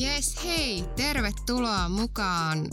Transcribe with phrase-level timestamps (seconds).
[0.00, 0.84] Yes, hei!
[0.96, 2.68] Tervetuloa mukaan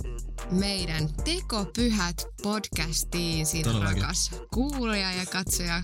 [0.52, 4.02] meidän Tekopyhät podcastiin, sinä Todellakin.
[4.02, 5.83] rakas kuulija ja katsoja.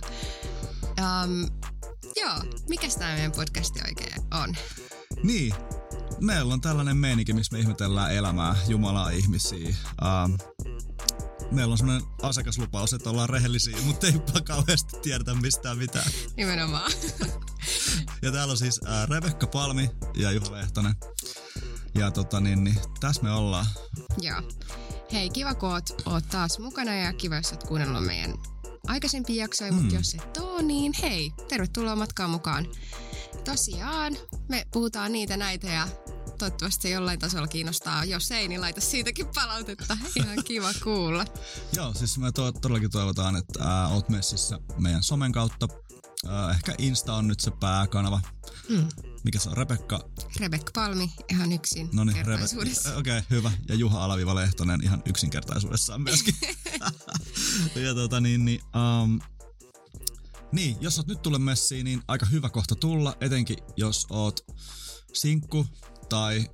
[0.84, 1.48] Um,
[2.16, 2.36] joo,
[2.70, 4.56] mikä tämä meidän podcasti oikein on?
[5.24, 5.54] Niin,
[6.22, 9.76] meillä on tällainen meininki, missä me ihmetellään elämää, Jumalaa, ihmisiä.
[10.02, 10.38] Um,
[11.52, 14.14] meillä on semmoinen asiakaslupaus, että ollaan rehellisiä, mutta ei
[14.48, 16.12] kauheasti tiedetä mistään mitään.
[16.38, 16.92] Nimenomaan.
[18.22, 20.96] Ja täällä on siis äh, Rebekka Palmi ja Juha Lehtonen.
[21.96, 23.66] Ja tota niin, niin tässä me ollaan.
[24.22, 24.42] joo.
[25.14, 28.34] Hei, kiva kun oot, oot taas mukana ja kiva, jos oot kuunnellut meidän
[28.88, 29.78] aikaisempia jaksoja, mm.
[29.78, 32.68] mutta jos et oo, niin hei, tervetuloa matkaan mukaan.
[33.46, 34.18] Tosiaan,
[34.50, 35.88] me puhutaan niitä näitä ja
[36.38, 38.06] toivottavasti jollain tasolla kiinnostaa.
[38.06, 39.98] Jos ei, niin laita siitäkin palautetta.
[40.16, 41.26] Ihan kiva kuulla.
[41.78, 45.68] Joo, siis me to- todellakin toivotaan, että äh, oot messissä meidän somen kautta.
[46.28, 48.22] Äh, ehkä Insta on nyt se pääkanava.
[48.70, 48.88] Mm.
[49.24, 49.58] Mikä se on?
[49.58, 52.90] Rebekka Rebekka Palmi ihan yksin No niin, kertaisuudessa.
[52.98, 53.52] Okei, okay, hyvä.
[53.70, 56.36] Ja Juha Alaviva Lehtonen ihan yksinkertaisuudessaan myöskin.
[57.86, 58.62] ja tota niin, niin,
[59.04, 59.20] um,
[60.52, 64.40] niin, jos oot nyt tullut messiin, niin aika hyvä kohta tulla, etenkin jos oot
[65.14, 65.66] sinkku
[66.10, 66.50] tai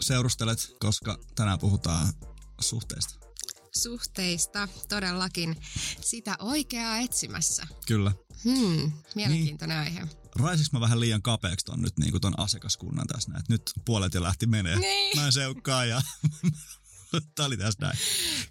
[0.00, 2.12] seurustelet, koska tänään puhutaan
[2.60, 3.20] suhteista.
[3.76, 5.56] Suhteista todellakin
[6.00, 7.66] sitä oikeaa etsimässä.
[7.86, 8.12] Kyllä.
[8.44, 9.98] Hmm, mielenkiintoinen niin.
[9.98, 10.08] aihe.
[10.36, 14.22] Raisiks mä vähän liian kapeaksi ton nyt niin ton asiakaskunnan tässä näin, nyt puolet jo
[14.22, 14.78] lähti menee.
[14.78, 15.18] Niin.
[15.18, 16.02] Mä en seukkaa ja
[17.34, 17.98] tää oli tässä näin.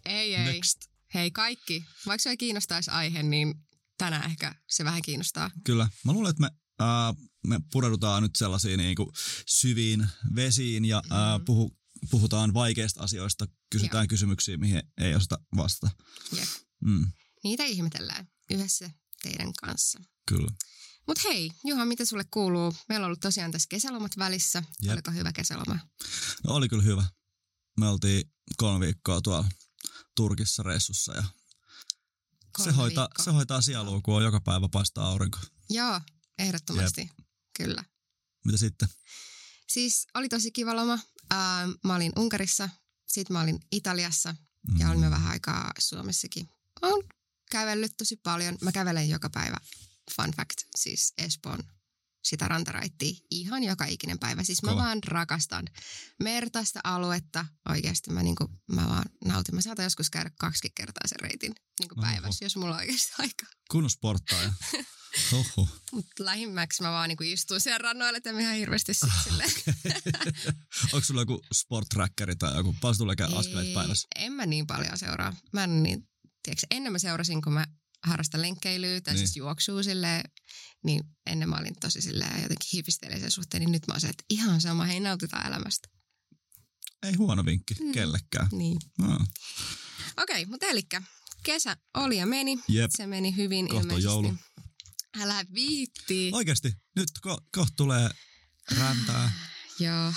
[0.06, 0.54] Ei, ei.
[0.54, 0.78] Next.
[1.14, 3.56] Hei kaikki, vaikka se ei kiinnostaisi aihe, niin
[3.98, 5.52] tänään ehkä se vähän kiinnostaa.
[5.64, 5.90] Kyllä.
[6.06, 7.14] Mä luulen, että me, ää,
[7.48, 9.10] me pureudutaan nyt sellaisiin niin kuin
[9.48, 11.46] syviin vesiin ja ää, Mm.
[11.46, 11.78] puhu,
[12.12, 14.08] puhutaan vaikeista asioista, kysytään Joo.
[14.10, 15.96] kysymyksiä, mihin ei osata vastata.
[16.36, 16.48] Jep.
[16.82, 17.12] Mm,
[17.44, 18.92] Niitä ihmetellään yhdessä
[19.24, 20.00] teidän kanssa.
[20.28, 20.52] kyllä.
[21.08, 22.76] Mutta hei, Juha, mitä sulle kuuluu?
[22.90, 24.64] Meillä on ollut tosiaan tässä kesälomat välissä.
[24.82, 24.94] Jep.
[24.94, 25.80] Oliko hyvä kesäloma?
[26.48, 27.06] No oli kyllä hyvä.
[27.80, 29.48] Me oltiin kolme viikkoa tuolla
[30.16, 31.28] Turkissa reissussa ja se
[32.52, 33.26] Kolme hoitaa, viikkoa.
[33.26, 35.40] se hoitaa sielua, kun on joka päivä paistaa aurinko.
[35.70, 36.02] Joo,
[36.40, 37.10] ehdottomasti.
[37.64, 37.84] Kyllä.
[38.46, 38.88] Mitä sitten?
[39.68, 41.00] Siis oli tosi kiva loma.
[41.30, 42.70] Ää, mä olin Unkarissa,
[43.08, 44.36] sitten mä olin Italiassa
[44.80, 44.92] ja Mm.
[44.92, 46.50] olimme vähän aikaa Suomessakin.
[46.82, 47.04] Olen
[47.52, 48.58] kävellyt tosi paljon.
[48.62, 49.58] Mä kävelen joka päivä.
[50.16, 51.64] Fun fact, siis Espoon
[52.24, 54.44] sitä rantaraittia ihan joka ikinen päivä.
[54.44, 54.82] Siis mä Kova.
[54.82, 55.66] vaan rakastan
[56.24, 57.46] mertaista aluetta.
[57.70, 59.56] Oikeasti mä, niinku, mä vaan nautin.
[59.56, 63.50] Mä saatan joskus käydä kaksi kertaa sen reitin niinku päivässä, jos mulla on oikeasti aikaa.
[63.72, 64.54] Kunnon sporttaaja.
[65.34, 65.68] Oho.
[65.92, 69.52] Mutta lähimmäksi mä vaan niinku istun siellä rannoilla, että ihan hirveästi sit silleen.
[70.94, 72.76] Onko sulla joku sport trackeri tai joku?
[72.82, 74.08] Paljon tulee askeleet Ei, päivässä?
[74.16, 75.36] En mä niin paljon seuraa.
[75.54, 76.08] Mä en niin,
[76.44, 77.66] tiedätkö, ennen mä seurasin, kun mä
[78.04, 79.20] harrastan lenkkeilyä tai Niin.
[79.28, 80.32] siis juoksua silleen,
[80.84, 84.08] niin ennen mä olin tosi silleen jotenkin hiipistelee sen suhteen, niin nyt mä oon se,
[84.08, 85.88] että ihan sama, hei nautitaan elämästä.
[87.04, 87.92] Ei huono vinkki Mm.
[87.92, 88.48] kellekään.
[88.52, 88.78] Niin.
[88.98, 89.20] No.
[90.18, 91.02] Okei, mutta elikkä
[91.44, 92.60] kesä oli ja meni.
[92.68, 92.92] Jep.
[92.98, 94.04] Se meni hyvin Kohta ilmeisesti.
[94.06, 94.36] joulu.
[95.20, 96.30] Älä viitti.
[96.34, 98.10] Oikeesti, nyt ko- kohta tulee
[98.78, 99.32] räntää.
[99.80, 100.14] Joo.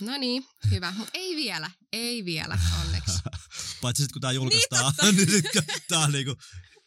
[0.00, 0.92] No niin, hyvä.
[0.96, 3.12] Mutta ei vielä, ei vielä, onneksi.
[3.82, 5.44] Paitsi sitten kun tää julkaistaan, niin, niin sit
[5.88, 6.34] tää on niinku,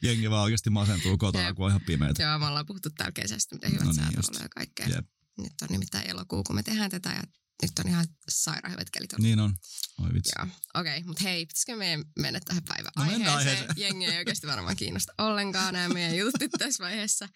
[0.03, 1.55] jengi vaan oikeasti masentuu kotona, Jep.
[1.55, 2.23] kun on ihan pimeetä.
[2.23, 4.87] Joo, me ollaan puhuttu täällä kesästä, miten hyvät No niin, säät ja kaikkea.
[4.87, 5.05] Jep.
[5.37, 7.23] Nyt on nimittäin elokuu, kun me tehdään tätä ja
[7.61, 9.13] nyt on ihan sairaan hyvät kelit.
[9.17, 9.55] Niin on.
[9.99, 10.31] Oi vitsi.
[10.37, 13.65] Joo, okei, okay, mutta hei, pitäisikö meidän mennä tähän päivään No aiheeseen.
[13.77, 17.29] Jengi ei oikeasti varmaan kiinnosta ollenkaan nämä meidän jutut tässä vaiheessa.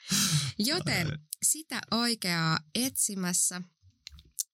[0.59, 3.62] Joten sitä oikeaa etsimässä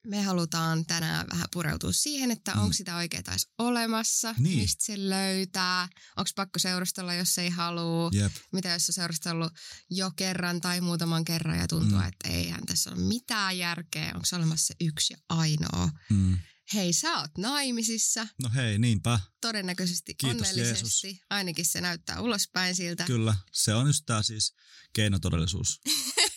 [0.09, 2.61] me halutaan tänään vähän pureutua siihen, että Mm.
[2.61, 4.57] onko sitä edes olemassa, Niin.
[4.59, 5.87] mistä se löytää,
[6.17, 8.31] onko pakko seurustella, jos ei halua, Jep.
[8.53, 9.53] mitä jos on seurustellut
[9.89, 12.07] jo kerran tai muutaman kerran ja tuntuu, Mm.
[12.07, 15.89] että eihän tässä ole mitään järkeä, onko olemassa se yksi ja ainoa.
[16.09, 16.37] Mm.
[16.73, 19.19] Hei, sä oot naimisissa, No hei, niinpä.
[19.41, 21.21] todennäköisesti Kiitos, onnellisesti.
[21.29, 23.03] Ainakin se näyttää ulospäin siltä.
[23.03, 23.35] Kyllä.
[23.51, 24.53] Se on just tää siis
[24.93, 25.79] keinotodellisuus.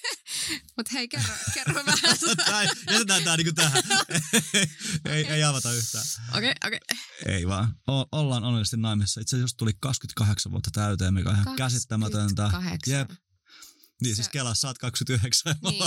[0.76, 2.18] Mutta hei, kerro, kerro vähän.
[2.46, 3.82] tai jätetään tää niinku tähän.
[5.12, 6.04] ei, ei avata yhtään.
[6.36, 6.80] Okei, okei.
[7.26, 7.74] Ei vaan.
[7.88, 9.20] O- ollaan onnellisesti naimissa.
[9.20, 12.42] Itse asiassa tuli 28 vuotta täyteen, mikä on ihan käsittämätöntä.
[12.42, 12.92] 28.
[12.92, 13.10] Jep.
[14.02, 15.54] Niin siis Kela, sä oot 29.
[15.62, 15.84] me Niin.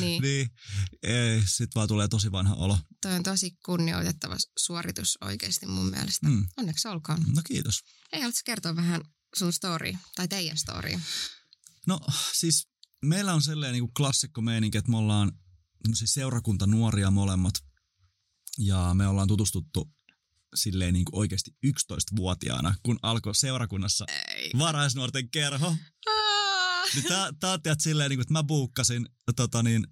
[0.00, 0.50] Niin, niin.
[1.02, 2.78] Ei, sit vaan tulee tosi vanha olo.
[3.02, 6.28] toi on tosi kunnioitettava suoritus oikeasti mun mielestä.
[6.28, 6.46] Mm.
[6.56, 7.24] Onneksi olkoon.
[7.36, 7.80] No kiitos.
[8.12, 9.00] Ei haluatko kertoa vähän
[9.36, 11.00] sun story tai teidän story?
[11.86, 12.00] No
[12.32, 12.68] siis
[13.04, 15.32] meillä on sellainen niin klassikko meininki, että me ollaan
[15.82, 17.54] tämmöisiä seurakunta nuoria molemmat.
[18.58, 19.90] Ja me ollaan tutustuttu
[20.54, 24.50] silleen niin kuin oikeasti 11-vuotiaana, kun alkoi seurakunnassa Ei.
[24.58, 25.76] varaisnuorten kerho.
[26.94, 29.86] Niin tää, tää on tiedät, silleen, niin kuin, että mä buukkasin tota niin,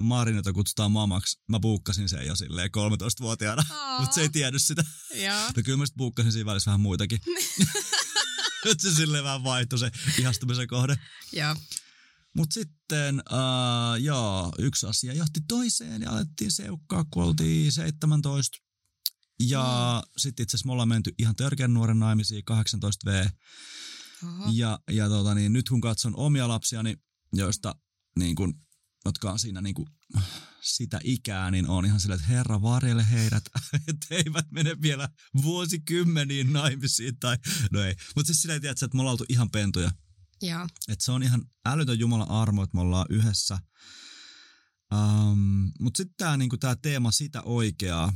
[0.00, 4.00] Marin, jota kutsutaan mamaksi, mä buukkasin sen jo silleen 13-vuotiaana, Aa.
[4.00, 4.84] mutta se ei tiennyt sitä.
[5.14, 5.46] Joo.
[5.56, 7.18] No kyllä mä sit buukkasin siinä välissä vähän muitakin.
[8.64, 10.98] Nyt se silleen vähän vaihtui se ihastumisen kohde.
[11.32, 11.56] Joo.
[12.36, 18.58] Mutta sitten, uh, joo, yksi asia johti toiseen ja alettiin seukkaa, kun oltiin 17.
[19.40, 20.10] Ja mm.
[20.16, 23.30] sitten itse asiassa me ollaan menty ihan törkeän nuoren naimisiin, 18V.
[24.24, 24.50] Oho.
[24.52, 26.96] Ja, ja tota, niin, nyt kun katson omia lapsiani,
[27.32, 27.74] joista
[28.18, 28.54] niin kun,
[29.04, 29.86] jotka on siinä niin kun,
[30.62, 33.44] sitä ikää, niin on ihan silleen, että herra varjele heidät,
[33.88, 35.08] että eivät mene vielä
[35.42, 37.18] vuosikymmeniin naimisiin.
[37.18, 37.36] Tai,
[37.70, 39.90] no ei, mutta siis silleen, tiedätkö, että me ollaan oltu ihan pentuja.
[40.42, 40.66] Joo.
[40.88, 43.58] Että se on ihan älytön Jumalan armo, että me ollaan yhdessä.
[44.94, 48.12] Um, Mutta sitten tämä niinku, tää teema sitä oikeaa.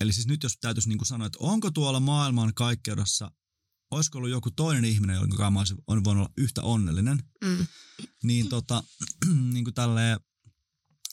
[0.00, 3.30] Eli siis nyt jos täytyisi niinku sanoa, että onko tuolla maailman kaikkeudessa,
[3.90, 7.66] olisiko ollut joku toinen ihminen, jonka kanssa mä olisin on voinut olla yhtä onnellinen, Mm.
[8.22, 8.82] niin tota,
[9.54, 10.20] niinku tälleen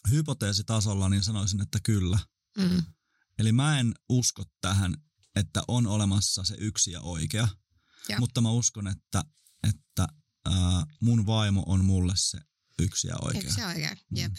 [0.09, 2.19] hypoteesitasolla niin sanoisin, että kyllä.
[2.57, 2.83] Mm.
[3.39, 4.97] Eli mä en usko tähän,
[5.35, 7.47] että on olemassa se yksi ja oikea,
[8.09, 8.19] Joo.
[8.19, 9.23] mutta mä uskon, että,
[9.67, 10.07] että
[10.47, 12.37] ää, mun vaimo on mulle se
[12.79, 13.41] yksi ja oikea.
[13.41, 13.97] Eikö se oikein?
[14.15, 14.33] Jep.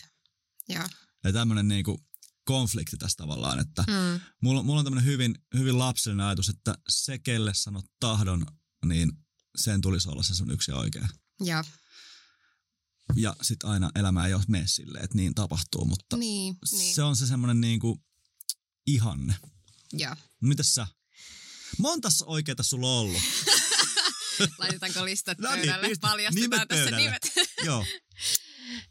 [0.69, 0.84] Joo.
[1.25, 2.06] Ja tämmöinen niinku
[2.44, 4.20] konflikti tässä tavallaan, että Mm.
[4.43, 8.46] mulla, mulla on tämmöinen hyvin, hyvin lapsellinen ajatus, että se, kelle sanot tahdon,
[8.84, 9.12] niin
[9.56, 11.08] sen tulisi olla se sun yksi ja oikea.
[11.40, 11.64] Joo.
[13.16, 16.94] Ja sitten aina elämä ei ole mene silleen, että niin tapahtuu, mutta Niin, niin.
[16.94, 18.04] se on se semmoinen niinku
[18.87, 19.34] ihanne.
[19.93, 20.16] Joo.
[20.40, 20.87] Mitäs sä?
[21.78, 23.22] Montas oikeeta sulla on ollut?
[24.58, 25.88] Laitetaanko listat No niin, pöydälle?
[26.00, 27.05] Paljastetaan nimet tässä pöydälle.
[27.05, 27.32] nimet.
[27.67, 27.87] Joo.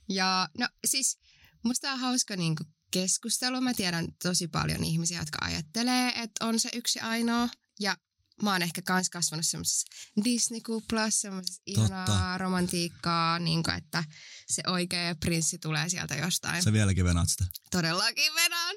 [0.10, 1.20] Ja no siis
[1.64, 3.62] musta on hauska niinku keskustelu.
[3.62, 7.50] Mä tiedän tosi paljon ihmisiä, jotka ajattelee, että on se yksi ainoa.
[7.80, 7.98] Ja
[8.42, 9.88] mä oon ehkä kans kasvanut semmoisessa
[10.24, 14.04] Disney-kuplassa, semmoisessa ihanaa romantiikkaa, niin kuin, että
[14.50, 16.64] se oikea prinssi tulee sieltä jostain.
[16.64, 17.46] Sä vieläkin venaat sitä.
[17.72, 18.76] Todellakin vedän.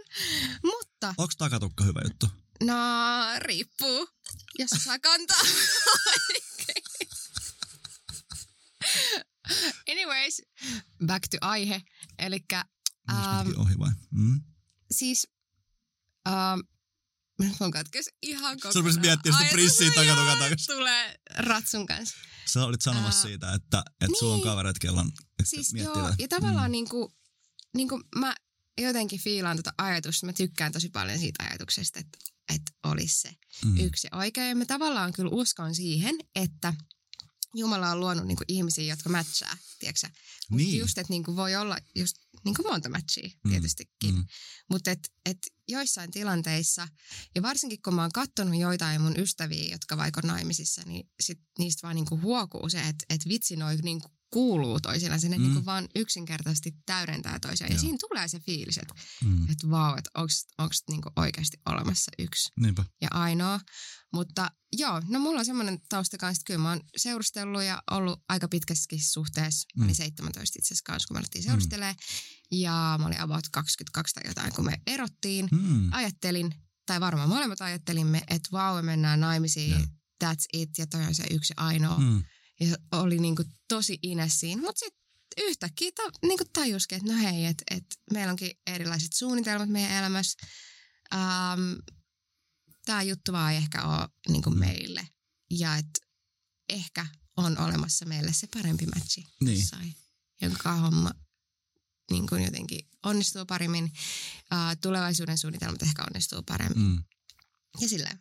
[0.63, 2.27] Mutta Onks takatukka hyvä juttu?
[2.65, 2.75] No
[3.39, 4.09] riippuu,
[4.59, 5.41] jos saa kantaa.
[9.91, 10.43] Anyways,
[11.07, 11.83] back to aihe.
[12.25, 13.91] Um, ähm, ohi vai?
[14.11, 14.41] Mm.
[14.91, 15.27] siis
[16.29, 16.61] ähm,
[17.59, 18.75] mun katkes ihan kokonaan.
[18.75, 20.67] rupesit miettimään sitä takatukan takaisin.
[20.77, 22.17] Tulee ratsun kanssa.
[22.47, 24.49] Sä olit sanomassa Ää, siitä, että, että sulla on niin.
[24.49, 26.73] kavereet, kello on, että Siis joo, ja tavallaan mm.
[26.73, 27.13] niinku,
[27.75, 28.35] niinku mä
[28.79, 30.27] jotenkin fiilaan tota ajatusta.
[30.27, 32.19] Mä tykkään tosi paljon siitä ajatuksesta, että,
[32.55, 33.31] että olisi se
[33.65, 33.77] Mm.
[33.81, 34.45] yksi oikea.
[34.45, 36.75] Ja mä tavallaan kyllä uskon siihen, että
[37.55, 40.09] Jumala on luonut niinku ihmisiä, jotka matchaa, tiedätkö
[40.51, 40.79] Niin.
[40.79, 44.15] just, että niinku voi olla just niinku monta matchia Mm, tietystikin.
[44.15, 44.25] mm.
[44.71, 45.39] Mutta et, et
[45.69, 46.89] joissain tilanteissa,
[47.35, 51.41] ja varsinkin kun mä oon kattonut joitain mun ystäviä, jotka vaikka on naimisissa, niin sit
[51.59, 55.21] niistä vaan niinku huokuu se, että et vitsi noi niinku kuuluu toisilleen.
[55.31, 55.43] Ne Mm.
[55.43, 57.73] niinku vaan yksinkertaisesti täydentää toisiaan.
[57.73, 58.95] Ja siinä tulee se fiilis, että
[59.25, 59.51] Mm.
[59.51, 60.11] et vau, että
[60.59, 62.85] onko niinku oikeasti olemassa yksi Niinpä.
[63.01, 63.61] ja ainoa.
[64.13, 68.23] Mutta joo, no mulla on semmoinen tausta kanssa, että kyllä mä oon seurustellut ja ollut
[68.29, 69.67] aika pitkässäkin suhteessa.
[69.77, 69.97] Mä olin Mm.
[69.97, 71.95] 17 itse asiassa kanssa, kun me alettiin seurustelemaan.
[72.51, 75.49] Ja mä olin about 22 tai jotain, kun me erottiin.
[75.53, 75.93] Mm.
[75.93, 76.55] Ajattelin,
[76.87, 79.81] tai varmaan molemmat ajattelimme, että vau, me mennään naimisiin, Joo.
[80.25, 81.99] that's it, ja toi on se yksi ainoa.
[81.99, 82.23] Mm.
[82.61, 84.63] Ja oli niinku tosi ines siinä.
[84.63, 85.01] Mutta sitten
[85.39, 90.39] yhtäkkiä ta, niinku tajuskin, että no hei, että et meillä onkin erilaiset suunnitelmat meidän elämässä.
[91.15, 91.73] Ähm,
[92.85, 94.59] Tämä juttu vaan ei ehkä ole niinku Mm.
[94.59, 95.09] meille.
[95.51, 96.01] Ja että
[96.69, 99.59] ehkä on olemassa meille se parempi matchi Niin.
[99.61, 99.95] jossain,
[100.41, 101.11] jonka homma
[102.11, 103.85] niin kuin jotenkin onnistuu paremmin.
[103.85, 106.83] Uh, tulevaisuuden suunnitelmat ehkä onnistuu paremmin.
[106.87, 107.05] Mm.
[107.81, 108.19] Ja silleen.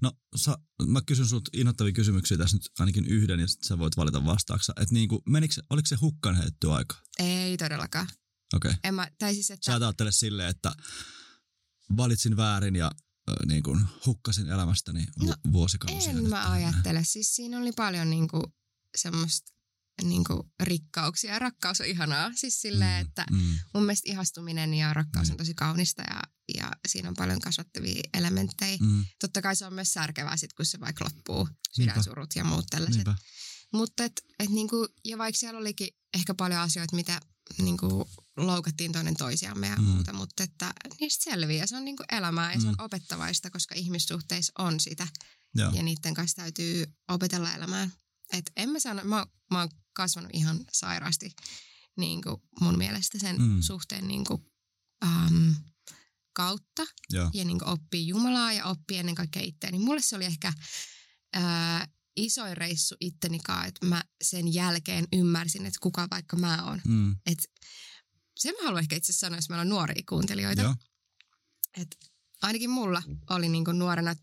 [0.00, 3.96] No, sa, mä kysyn sut innoittavia kysymyksiä tässä nyt ainakin yhden ja sitten sä voit
[3.96, 4.72] valita vastauksa.
[4.80, 6.96] Että niinku, menikö, se- oliko se hukkaan heitetty aika?
[7.18, 8.06] Ei todellakaan.
[8.54, 8.68] Okei.
[8.70, 8.80] Okay.
[8.84, 9.72] En mä, tai siis, että...
[9.72, 10.72] Sä ajattele silleen, että
[11.96, 12.90] valitsin väärin ja
[13.46, 16.10] niin kuin hukkasin elämästäni vu- No, vuosikausia.
[16.10, 17.04] En nyt mä ajattele.
[17.04, 18.52] Siis siinä oli paljon niinku
[18.96, 19.52] semmoista
[20.02, 22.30] niinku rikkauksia ja rakkaus on ihanaa.
[22.34, 23.38] Siis silleen, Mm, että mm,
[23.74, 25.32] mun mielestä ihastuminen ja rakkaus Mm.
[25.32, 26.22] on tosi kaunista ja,
[26.56, 28.76] ja siinä on paljon kasvattavia elementtejä.
[28.80, 32.66] mm, Totta kai se on myös särkevää sit, kun se vaikka loppuu, sydänsurut ja muut
[32.70, 32.96] tällaiset.
[32.96, 33.14] niinpä.
[33.72, 37.20] Mutta et, et niinku, ja vaikka siellä olikin ehkä paljon asioita, mitä
[37.58, 39.82] niinku loukattiin toinen toisiamme ja Mm.
[39.84, 39.88] mm.
[39.90, 41.66] muuta, mutta että niistä selviää.
[41.66, 42.84] Se on niinku elämää ja se on Mm.
[42.84, 45.08] opettavaista, koska ihmissuhteissa on sitä
[45.54, 45.72] Joo.
[45.74, 47.92] ja niiden kanssa täytyy opetella elämään.
[48.32, 51.30] Et en mä sano, mä, mä oon kasvanut ihan sairaasti
[51.96, 53.60] niin kuin mun mielestä sen Mm.
[53.62, 54.40] suhteen niin kuin,
[55.04, 55.54] um,
[56.32, 57.30] kautta Joo.
[57.34, 59.78] ja niin kuin oppii Jumalaa ja oppii ennen kaikkea itseäni.
[59.78, 60.52] Mulle se oli ehkä
[61.34, 66.80] ää, isoin reissu ittenikaan, että mä sen jälkeen ymmärsin, että kuka vaikka mä oon.
[66.86, 67.16] Mm.
[67.26, 67.38] Et
[68.36, 70.62] sen mä haluan ehkä itse sanoa, jos meillä on nuoria kuuntelijoita.
[70.62, 70.74] Joo.
[71.76, 71.96] Et
[72.42, 74.14] ainakin mulla oli niinku nuorena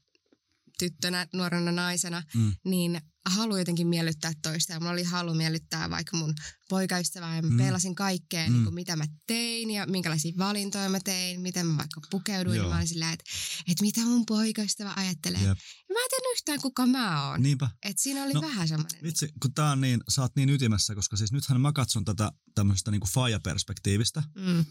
[0.80, 2.54] tyttönä, nuorena naisena, Mm.
[2.66, 4.74] niin halu jotenkin miellyttää toista.
[4.74, 6.34] Ja mulla oli halu miellyttää vaikka mun
[6.70, 7.58] poikaystävää ja mä Mm.
[7.58, 8.54] pelasin kaikkea, Mm.
[8.54, 12.56] niin kuin mitä mä tein ja minkälaisia valintoja mä tein, miten mä vaikka pukeuduin.
[12.56, 12.64] Joo.
[12.64, 13.24] Niin mä olin silleen, että,
[13.68, 15.40] että mitä mun poikaystävä ajattelee.
[15.42, 15.58] Jep.
[15.90, 17.44] Ja mä en tiedä yhtään, kuka mä oon.
[17.44, 17.70] Niinpä.
[17.84, 19.04] Et siinä oli No, vähän semmoinen.
[19.04, 22.32] Vitsi, kun tää on niin, sä oot niin ytimessä, koska siis nythän mä katson tätä
[22.56, 24.66] tämmöistä niinku faija-perspektiivistä, Mm,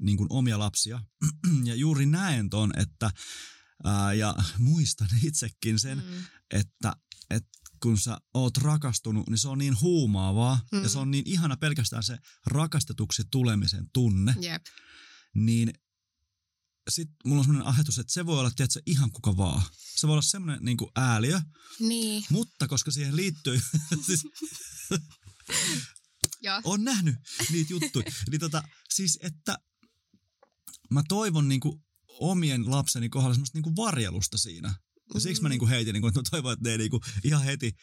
[0.00, 1.00] niin kuin omia lapsia.
[1.64, 3.10] ja juuri näen ton, että
[3.84, 6.92] ää, ja muistan itsekin sen, mm, että,
[7.30, 7.48] että
[7.82, 10.82] kun sä oot rakastunut, niin se on niin huumaavaa mm.
[10.82, 14.62] ja se on niin ihana pelkästään se rakastetuksi tulemisen tunne, jep.
[15.34, 15.72] niin
[16.90, 19.62] sit mulla on semmoinen ajatus, että se voi olla tiedätkö, ihan kuka vaan.
[19.96, 21.40] Se voi olla semmoinen niin kuin ääliö,
[21.80, 23.60] Niin, mutta koska siihen liittyy,
[24.06, 24.22] siis
[26.64, 27.16] on nähnyt
[27.50, 28.62] niitä juttuja, niin tota,
[28.94, 29.58] siis että
[30.90, 34.74] mä toivon niin kuin omien lapseni kohdalla semmoista niin kuin varjelusta siinä.
[35.14, 35.50] Ja siksi mä Mm.
[35.50, 37.76] niin kuin heitin, niin kuin, että mä toivon, että ne ei niin kuin ihan heti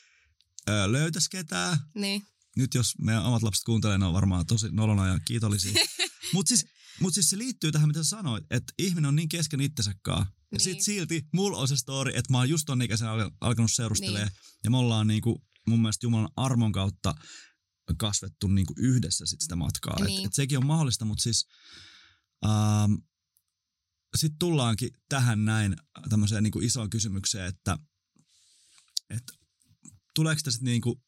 [0.69, 1.77] ö, löytäisi ketään.
[1.95, 2.23] Niin,
[2.55, 5.71] Nyt jos meidän omat lapset kuuntelee, ne on varmaan tosi nolona ja kiitollisia.
[6.33, 6.65] Mutta siis,
[6.99, 10.25] mut siis se liittyy tähän, mitä sanoit, että ihminen on niin kesken itsensäkaan.
[10.29, 10.59] Ja Niin.
[10.59, 14.27] sit silti mulla on se story, että mä oon just ton ikäisen al- alkanut seurustelemaan.
[14.27, 14.37] Niin.
[14.63, 17.15] Ja me ollaan niinku, mun mielestä Jumalan armon kautta
[17.97, 20.03] kasvettu niinku yhdessä sit sitä matkaa.
[20.05, 20.19] Niin.
[20.19, 21.47] Et, et sekin on mahdollista, mutta siis
[22.45, 22.93] ähm,
[24.15, 25.75] sitten tullaankin tähän näin
[26.09, 27.77] tämmöiseen niinku isoon kysymykseen, että
[29.09, 29.23] et,
[30.15, 31.03] tuleeko sitä sitten niinku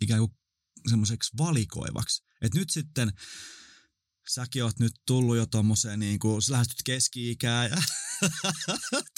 [0.00, 0.32] ikään kuin
[0.90, 2.24] semmoiseksi valikoivaksi.
[2.40, 3.12] Että nyt sitten
[4.28, 7.76] säkin oot nyt tullut jo tommoseen niin kuin, sä lähestyt keski-ikää ja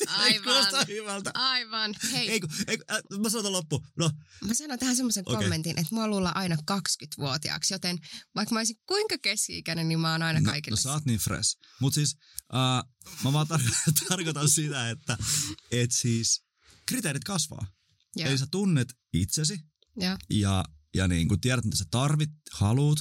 [0.09, 0.67] Aivan.
[0.89, 1.31] Hyvältä.
[1.35, 1.95] aivan.
[2.13, 3.87] Hei, Ei, kun, ei, kun, äh, mä sanon loppu.
[3.99, 4.11] No,
[4.47, 5.37] Mä sanon tähän semmoisen Okei.
[5.37, 7.99] kommentin, että mua luullaan aina 20-vuotiaaksi, joten
[8.35, 10.77] vaikka mä olisin kuinka keski-ikäinen, niin mä oon aina no, kaikille.
[10.77, 11.59] no sä oot niin fresh.
[11.81, 12.17] Mut siis
[12.55, 12.83] äh,
[13.25, 15.19] mä vaan tar- tarkoitan sitä, että
[15.71, 16.45] et siis
[16.87, 17.67] kriteerit kasvaa.
[18.17, 19.59] Joo, Eli sä tunnet itsesi
[19.97, 23.01] joo, ja, ja niin kuin tiedät, mitä sä tarvit, haluut.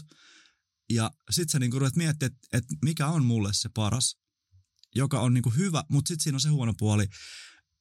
[0.89, 4.17] Ja sit sä niin kuin ruvet miettimään, että, että mikä on mulle se paras,
[4.95, 7.07] joka on niin kuin hyvä, mutta sit siinä on se huono puoli,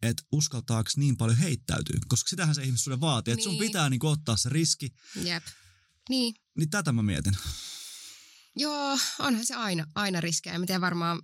[0.02, 3.60] että uskaltaako niin paljon heittäytyy, koska sitähän se ihmisyyden vaatii, että sun Niin.
[3.66, 4.88] pitää niin kuin ottaa se riski,
[5.24, 5.44] jep.
[6.08, 7.36] Niin, niin tätä mä mietin.
[8.56, 10.58] joo, onhan se aina, aina riskejä.
[10.58, 11.22] Mä tiedän varmaan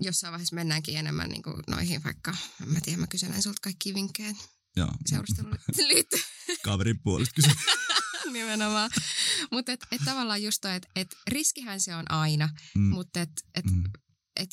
[0.00, 3.94] jossain vaiheessa mennäänkin enemmän niin kuin noihin vaikka, en mä tiedä, mä kyselen sulta kaikki
[3.94, 4.34] vinkkejä
[4.76, 5.56] Joo, seurusteluun
[5.88, 6.22] liittyen
[6.64, 7.50] kaverin puolesta kysy.
[8.32, 8.90] nimenomaan.
[9.52, 13.30] Mutta et, et tavallaan just toi, että et riskihän se on aina, Mm, mutta et,
[13.54, 13.84] et, mm,
[14.36, 14.50] et,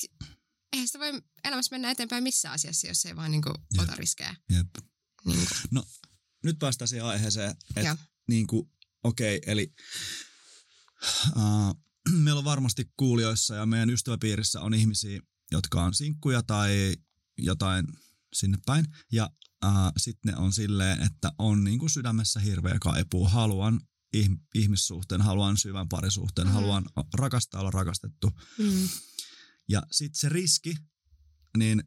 [0.73, 3.83] eihän sitä voi elämässä mennä eteenpäin missään asiassa, jos ei vaan niinku Jep.
[3.83, 4.35] ota riskejä.
[4.49, 4.67] jep.
[5.25, 5.87] Niinku.
[6.43, 8.71] Nyt päästään siihen aiheeseen, että niin kuin,
[9.03, 9.73] okei, okay, eli
[11.35, 11.83] uh,
[12.23, 16.95] meillä on varmasti kuulijoissa ja meidän ystäväpiirissä on ihmisiä, jotka on sinkkuja tai
[17.37, 17.85] jotain
[18.33, 18.85] sinne päin.
[19.11, 19.29] Ja
[19.97, 23.25] sitten ne on silleen, että on niin kuin sydämessä hirveä kaipuu.
[23.25, 23.81] Haluan
[24.17, 26.53] ihm- ihmissuhteen, haluan syvän parisuhteen, mm.
[26.53, 28.31] haluan rakastaa olla rakastettu.
[28.57, 28.89] Mm.
[29.69, 30.75] Ja sitten se riski,
[31.57, 31.83] niin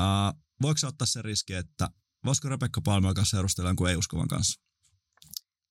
[0.00, 1.90] uh, voiko sä ottaa se riski, että
[2.24, 4.60] voisiko Rebekka Palmel kanssa seurustella jonkun ei-uskovan kanssa?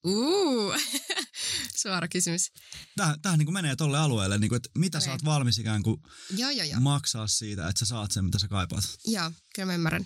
[0.05, 0.73] Uh,
[1.81, 2.51] suora kysymys.
[2.95, 5.05] Tähän, tähän niin kuin menee tolle alueelle, niin kuin, että mitä okay.
[5.05, 6.01] sä oot valmis ikään kuin
[6.37, 6.79] Joo, joo, joo.
[6.79, 8.83] maksaa siitä, että sä saat sen, mitä sä kaipaat.
[9.05, 10.05] Joo, kyllä mä ymmärrän.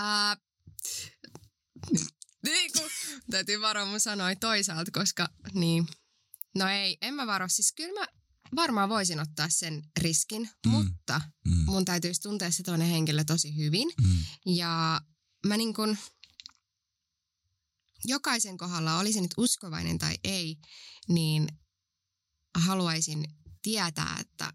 [0.00, 0.42] Uh,
[2.44, 2.90] niin kuin,
[3.30, 5.86] täytyy varoa mun sanoi toisaalta, koska niin.
[6.54, 7.48] No ei, en mä varo.
[7.48, 8.06] Siis kyllä mä
[8.56, 10.72] varmaan voisin ottaa sen riskin, Mm.
[10.72, 11.64] mutta Mm.
[11.64, 13.88] mun täytyisi tuntea se toinen henkilö tosi hyvin.
[14.02, 14.18] Mm.
[14.54, 15.00] Ja
[15.46, 15.98] mä niin kun,
[18.04, 20.56] jokaisen kohdalla, olisi nyt uskovainen tai ei,
[21.08, 21.48] niin
[22.58, 23.24] haluaisin
[23.62, 24.52] tietää, että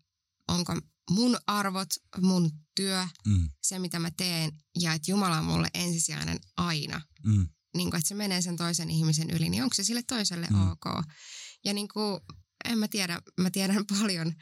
[0.47, 0.73] onko
[1.09, 1.89] mun arvot,
[2.21, 3.49] mun työ, Mm.
[3.61, 7.01] se mitä mä teen ja että Jumala on mulle ensisijainen aina.
[7.25, 7.47] Mm.
[7.75, 10.71] Niin kun, että se menee sen toisen ihmisen yli, niin onko se sille toiselle Mm.
[10.71, 11.05] ok?
[11.65, 12.19] Ja niin kuin,
[12.65, 14.33] en mä tiedä, mä tiedän paljon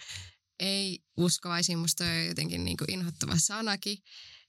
[0.60, 3.98] ei uskovaisiin, musta on jotenkin niin kuin inhottava sanakin,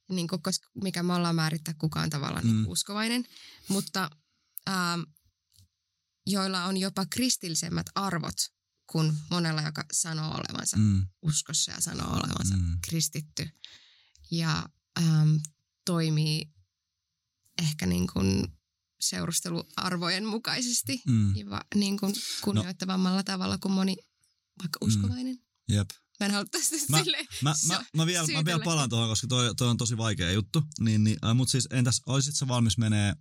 [0.08, 2.50] niin kuin, koska mikä me ollaan määrittää kukaan tavallaan Mm.
[2.50, 2.56] mm.
[2.56, 3.24] niin uskovainen,
[3.68, 4.10] mutta
[4.68, 5.00] ähm,
[6.26, 8.34] joilla on jopa kristillisemmät arvot
[8.86, 10.82] kuin monella, joka sanoo olevansa mm.
[10.82, 11.06] Mm.
[11.22, 12.62] uskossa ja sanoo olevansa mm.
[12.62, 12.78] Mm.
[12.88, 13.48] kristitty
[14.30, 15.36] ja ähm,
[15.84, 16.52] toimii
[17.62, 18.48] ehkä niin kuin
[19.00, 21.36] seurusteluarvojen mukaisesti Mm.
[21.36, 21.44] ja
[21.74, 23.96] niin kuin kunnioittavammalla tavalla kuin moni
[24.62, 25.34] vaikka uskovainen.
[25.34, 25.74] Mm.
[25.74, 25.90] Jep.
[26.20, 29.08] Mä en halua tästä Mä- silleen Mä, so- mä, mä, vielä, mä vielä palaan tuohon,
[29.08, 30.62] koska toi, toi on tosi vaikea juttu.
[30.80, 33.14] Niin, niin, äh, Mutta siis entäs, olisit sä valmis menee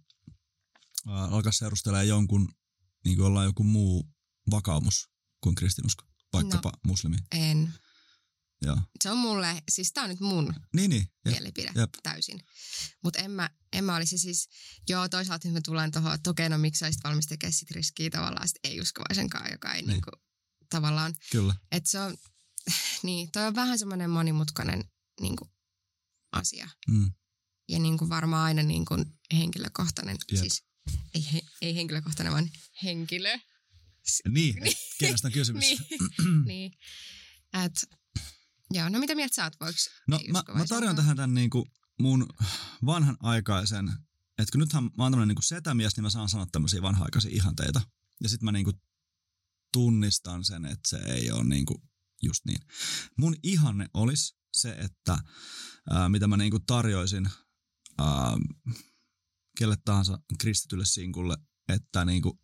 [1.08, 2.50] alkaa seurustelemaan jonkun,
[3.06, 4.10] niin kuin ollaan joku muu
[4.52, 5.10] vakaumus
[5.42, 6.80] kuin kristinusko, vaikkapa no.
[6.88, 7.18] muslimi.
[7.32, 7.74] En.
[8.62, 8.78] Joo.
[9.04, 11.08] Se on mulle, siis tää on nyt mun Niin, niin.
[11.26, 11.34] Jep.
[11.34, 11.90] mielipide Jep.
[12.04, 12.40] täysin.
[13.04, 14.50] Mutta en mä, en mä olisi siis,
[14.90, 18.10] joo toisaalta nyt mä tulen tuohon, että okei no miksi olisit valmis tekemään sit riskiä
[18.10, 19.88] tavallaan sit ei-uskovaisenkaan, joka ei Niin.
[19.88, 19.94] niin.
[19.94, 20.12] niinku,
[20.70, 21.56] tavallaan, Kyllä.
[21.72, 22.18] että se on,
[23.04, 24.84] niin toi on vähän semmoinen monimutkainen
[25.22, 25.52] niinku,
[26.32, 26.70] asia.
[26.88, 27.12] Mm.
[27.70, 28.96] Ja niinku varmaan aina niinku
[29.34, 30.42] henkilökohtainen, Jep.
[30.42, 30.64] siis
[31.14, 32.52] ei, he, ei henkilökohtainen, vaan
[32.84, 33.38] henkilö.
[34.30, 35.64] Niin, et kenestä on kysymys.
[35.64, 35.80] niin,
[36.46, 36.74] niin.
[37.64, 37.90] Et,
[38.72, 41.68] joo, no mitä mieltä sä oot, voiko No mä, mä tarjoan tähän tämän niinku
[42.00, 42.28] mun
[42.86, 43.90] vanhan aikaisen,
[44.38, 47.82] että kun nythän mä oon tämmönen niinku setämies, niin mä saan sanoa tämmöisiä vanha-aikaisia ihanteita.
[48.24, 48.72] Ja sit mä niinku
[49.74, 51.84] tunnistan sen, että se ei ole niinku
[52.24, 52.62] just niin.
[53.18, 55.20] Mun ihanne olisi se, että
[55.90, 57.30] ää, mitä mä niinku tarjoisin
[57.98, 58.38] ää,
[59.58, 61.38] kelle tahansa kristitylle sinkulle,
[61.68, 62.40] että niinku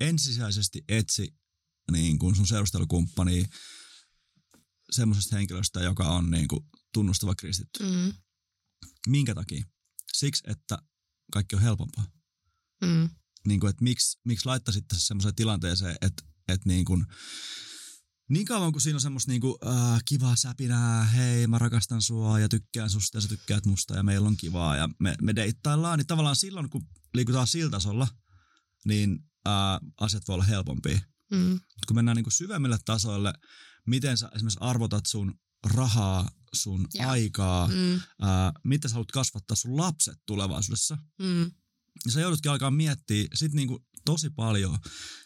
[0.00, 1.34] ensisijaisesti etsi
[1.92, 3.46] niin kuin sun seurustelukumppania
[4.90, 6.60] semmoisesta henkilöstä, joka on niin kuin
[6.94, 7.84] tunnustava kristitty.
[7.84, 8.12] Mm,
[9.06, 9.64] Minkä takia?
[10.12, 10.78] Siksi, että
[11.32, 12.04] kaikki on helpompaa.
[12.82, 13.10] mm,
[13.46, 17.06] Niin kuin, että miksi, miksi laittaisitte se semmoiseen tilanteeseen, että, että niin kuin,
[18.28, 22.38] niin kauan kuin siinä on semmoista niin kuin, äh, kivaa säpinää, hei mä rakastan sua
[22.38, 25.98] ja tykkään susta ja sä tykkäät musta ja meillä on kivaa ja me, me deittaillaan,
[25.98, 28.08] niin tavallaan silloin kun liikutaan sillä tasolla,
[28.84, 29.52] niin äh,
[30.00, 31.00] asiat voi olla helpompia.
[31.32, 33.32] mm, kun mennään niin kuin syvemmille tasoille,
[33.86, 35.34] miten sä esimerkiksi arvotat sun
[35.66, 37.10] rahaa, sun Joo.
[37.10, 40.98] aikaa, mm, ää, miten sä haluat kasvattaa sun lapset tulevaisuudessa.
[41.18, 41.50] mm,
[42.04, 44.78] Ja sä joudutkin alkaa miettiä sit niinku tosi paljon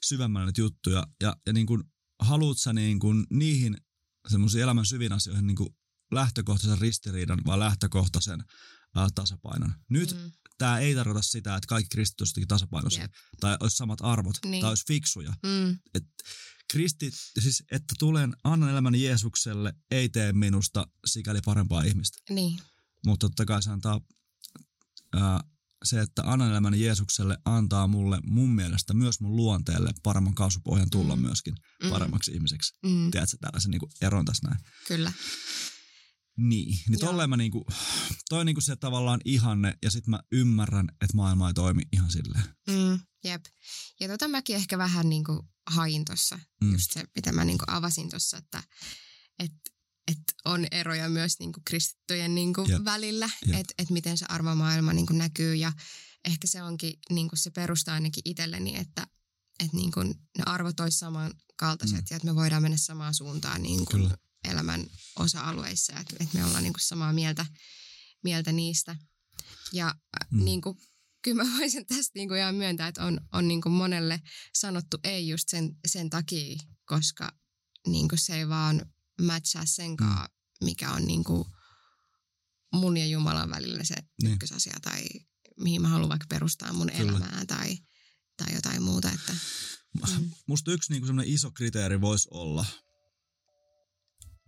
[0.04, 1.82] syvemmälle juttuja ja, ja niinku,
[2.20, 3.76] haluut sä niinku niihin
[4.28, 5.76] semmoisiin elämän syviin asioihin niinku
[6.12, 8.44] lähtökohtaisen ristiriidan, vaan lähtökohtaisen
[8.96, 9.74] ää, tasapainon.
[9.88, 13.12] Nyt mm, tämä ei tarkoita sitä, että kaikki kristityt tasapainoisia Jep.
[13.40, 14.60] tai olisi samat arvot Niin.
[14.60, 15.34] tai olisi fiksuja.
[15.42, 15.78] mm,
[16.72, 22.18] Kristit, siis että tulen, annan elämäni Jeesukselle, ei tee minusta sikäli parempaa ihmistä.
[22.30, 22.58] niin,
[23.06, 24.00] Mutta totta kai se antaa,
[25.14, 25.40] ää,
[25.84, 31.16] se, että annan elämäni Jeesukselle, antaa mulle mun mielestä myös mun luonteelle paremman kasvupohjan tulla
[31.16, 31.22] Mm.
[31.22, 31.90] myöskin Mm.
[31.90, 32.74] paremmaksi ihmiseksi.
[32.82, 34.60] mm, Tiedätkö tällaisen niin eron tässä näin?
[34.88, 35.12] kyllä.
[36.36, 37.64] Niin, niin tolleen mä niinku,
[38.28, 42.10] toi on niinku se tavallaan ihanne ja sit mä ymmärrän, että maailma ei toimi ihan
[42.10, 42.44] silleen.
[42.70, 43.44] Mm, jep.
[44.00, 46.66] Ja tota mäkin ehkä vähän niin kuin hain tuossa, Mm.
[46.66, 46.72] mm.
[46.72, 48.62] just se, mitä mä niin kuin avasin tuossa, että
[49.38, 49.52] et,
[50.10, 52.84] et on eroja myös niin kuin kristittyjen niin kuin Jep.
[52.84, 55.72] välillä, että et miten se arvomaailma niin kuin näkyy ja
[56.24, 59.06] ehkä se onkin niin kuin se perusta ainakin itselleni, että
[59.64, 62.06] et niin kuin ne arvot olisi samankaltaiset Mm.
[62.10, 64.16] ja että me voidaan mennä samaan suuntaan niin kuin Kyllä.
[64.44, 64.86] elämän
[65.18, 67.46] osa-alueissa, että et me ollaan niin kuin samaa mieltä,
[68.24, 68.96] mieltä niistä.
[69.72, 69.94] Ja
[70.30, 70.44] mm.
[70.44, 70.78] niin kuin,
[71.22, 74.20] kyllä mä voisin tästä niin kuin ihan myöntää, että on, on niin kuin monelle
[74.54, 77.32] sanottu ei just sen, sen takia, koska
[77.86, 80.28] niin kuin se ei vaan matchaa senkaan,
[80.64, 81.44] mikä on niin kuin
[82.72, 84.06] mun ja Jumalan välillä se Niin.
[84.22, 84.32] niin.
[84.32, 85.04] ykkösasia tai
[85.60, 87.10] mihin mä haluan vaikka perustaa mun Kyllä.
[87.10, 87.78] Elämää tai,
[88.36, 89.10] tai jotain muuta.
[89.10, 89.32] Että,
[90.18, 90.30] mm.
[90.46, 92.66] Musta yksi niinku semmoinen iso kriteeri voisi olla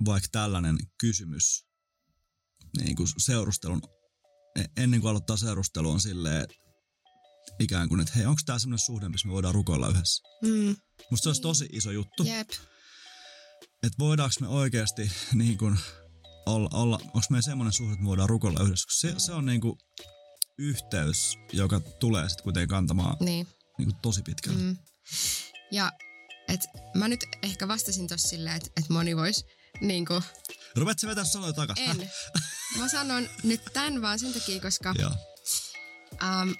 [0.05, 1.65] vaikka tällainen kysymys
[2.79, 3.83] niin kuin seurustelun,
[4.57, 6.57] e- ennen kuin aloittaa seurustelu on silleen, että
[7.59, 10.23] ikään kuin, että hei, onko tämä semmoinen suhde, missä me voidaan rukoilla yhdessä?
[10.43, 10.77] Mm.
[11.11, 12.49] Musta se olisi tosi iso juttu, Jep.
[13.83, 15.79] Että voidaanko me oikeasti niin kuin
[16.47, 19.47] olla, olla onko meillä semmoinen suhde, että me voidaan rukoilla yhdessä, koska se, se on
[19.47, 19.79] niin kuin
[20.59, 23.47] yhteys, joka tulee sitten kuitenkin kantamaan Niin.
[23.79, 24.59] niin kuin tosi pitkälle.
[24.59, 24.77] Mm.
[25.73, 25.93] Ja
[26.49, 26.61] et
[26.95, 29.45] mä nyt ehkä vastasin tuossa silleen, että et moni voisi
[29.81, 30.23] niin kuin,
[30.77, 31.79] Rupeatko vetää sanoja takas?
[31.79, 32.11] en.
[32.79, 35.11] Mä sanon nyt tämän vaan sen takia, koska Joo.
[36.12, 36.55] um,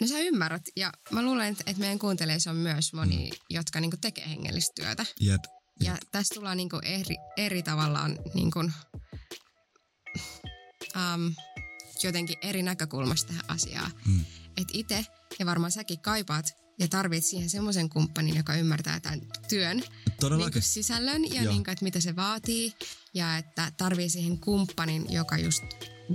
[0.00, 0.62] no sä ymmärrät.
[0.76, 3.36] Ja mä luulen, että, meidän kuuntelijoissa on myös moni, mm.
[3.50, 5.06] jotka niin kuin, tekee hengellistä työtä.
[5.20, 5.40] Jep.
[5.84, 8.72] Ja tässä tullaan niin kuin, eri, eri tavallaan niin kuin,
[10.96, 11.34] um,
[12.02, 13.90] jotenkin eri näkökulmasta tähän asiaan.
[14.06, 14.20] Mm.
[14.56, 15.06] Että itse,
[15.38, 16.46] ja varmaan säkin kaipaat,
[16.78, 20.52] ja tarvit siihen semmoisen kumppanin, joka ymmärtää tämän työn niin Todellakin.
[20.52, 21.52] kuin sisällön ja Joo.
[21.52, 22.74] niin kuin, että mitä se vaatii.
[23.14, 25.62] Ja että tarvii siihen kumppanin, joka just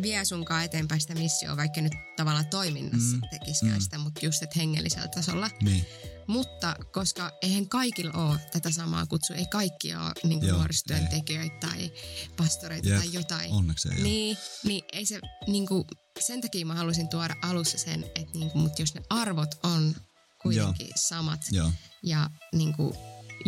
[0.01, 3.82] vie sunkaan eteenpäin sitä missioa, vaikka nyt tavallaan toiminnassa Mm, tekisikään mm.
[3.82, 5.49] sitä, mutta just että hengellisellä tasolla.
[5.62, 5.86] Niin.
[6.27, 11.67] Mutta koska eihän kaikilla ole tätä samaa kutsua, ei kaikki ole niin kuin Joo, nuorisotyöntekijöitä
[11.67, 11.91] tai
[12.38, 13.51] pastoreita Jep, tai jotain.
[13.51, 14.03] Onneksi ei ole.
[14.03, 15.83] Niin, niin ei se, niin kuin,
[16.19, 19.95] sen takia mä halusin tuoda alussa sen, että niin kuin, mutta jos ne arvot on
[20.41, 20.95] kuitenkin Joo.
[21.07, 21.71] samat Joo.
[22.03, 22.97] ja niin kuin,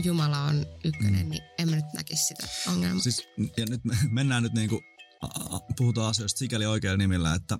[0.04, 1.30] Jumala on ykkönen, mm.
[1.30, 3.04] niin en mä nyt näkisi sitä ongelmaa.
[3.04, 3.24] Siis,
[3.58, 4.54] ja nyt me mennään nyt
[5.22, 7.60] a- a- puhutaan asioista sikäli oikealla nimillä, että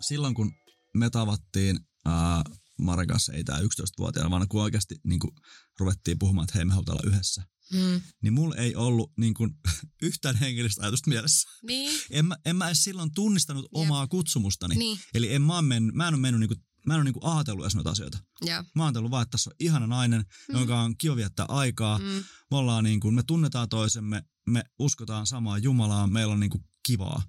[0.00, 0.52] silloin kun
[0.94, 2.42] me tavattiin ää,
[2.78, 5.30] Maren kanssa ei tää 11-vuotiaana, vaan kun oikeasti niin kuin,
[5.78, 8.00] ruvettiin puhumaan, että hei me halutaan olla yhdessä, Mm.
[8.22, 9.50] niin mulla ei ollut niin kuin,
[10.02, 11.48] yhtään hengellistä ajatusta mielessä.
[11.62, 13.70] Niin, En mä, en mä edes silloin tunnistanut Jep.
[13.72, 14.74] omaa kutsumustani.
[14.74, 16.54] niin, Eli en mä, mennyt, mä en ole mennyt niinku,
[16.86, 18.18] mä en ole niinku ajatellut edes noita asioita.
[18.42, 18.62] joo.
[18.74, 20.58] Mä oon ajatellut vaan, että tässä on ihana nainen, Mm.
[20.58, 21.98] jonka on kiva viettää aikaa.
[21.98, 22.04] Mm.
[22.50, 27.22] Me ollaan niinku, me tunnetaan toisemme, me uskotaan samaa Jumalaa, meillä on niinku kivaa.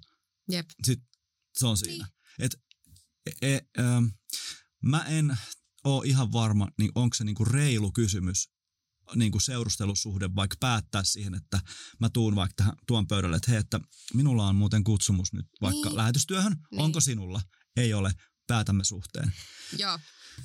[0.50, 0.66] Jep.
[1.58, 2.04] Se on siinä.
[2.04, 2.14] Niin.
[2.38, 2.56] Et,
[3.42, 4.04] e, e, ähm,
[4.82, 5.38] mä en
[5.84, 8.48] oo ihan varma, niin onko se niinku reilu kysymys
[9.14, 11.60] niinku seurustelusuhde vaikka päättää siihen, että
[12.00, 13.80] mä tuun vaikka tähän, tuon pöydälle, että hei, että
[14.14, 15.84] minulla on muuten kutsumus nyt vaikka Niin.
[15.84, 15.96] niin.
[15.96, 16.52] lähetystyöhön.
[16.52, 16.66] Niin.
[16.70, 16.80] Niin.
[16.80, 17.40] Onko sinulla?
[17.76, 18.12] Ei ole.
[18.46, 19.32] Päätämme suhteen.
[19.78, 19.98] Joo,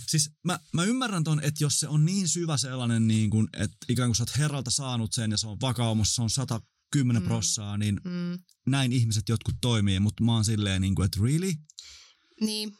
[0.08, 3.78] Siis mä, mä ymmärrän ton, että jos se on niin syvä sellainen, niin kun, että
[3.90, 7.28] ikään kuin sä oot herralta saanut sen ja se on vakaumus, se on 110 Mm.
[7.28, 8.40] prossaa, niin mm.
[8.68, 11.54] näin ihmiset jotkut toimii, mutta mä oon silleen niin kuin, että really?
[12.42, 12.78] niin.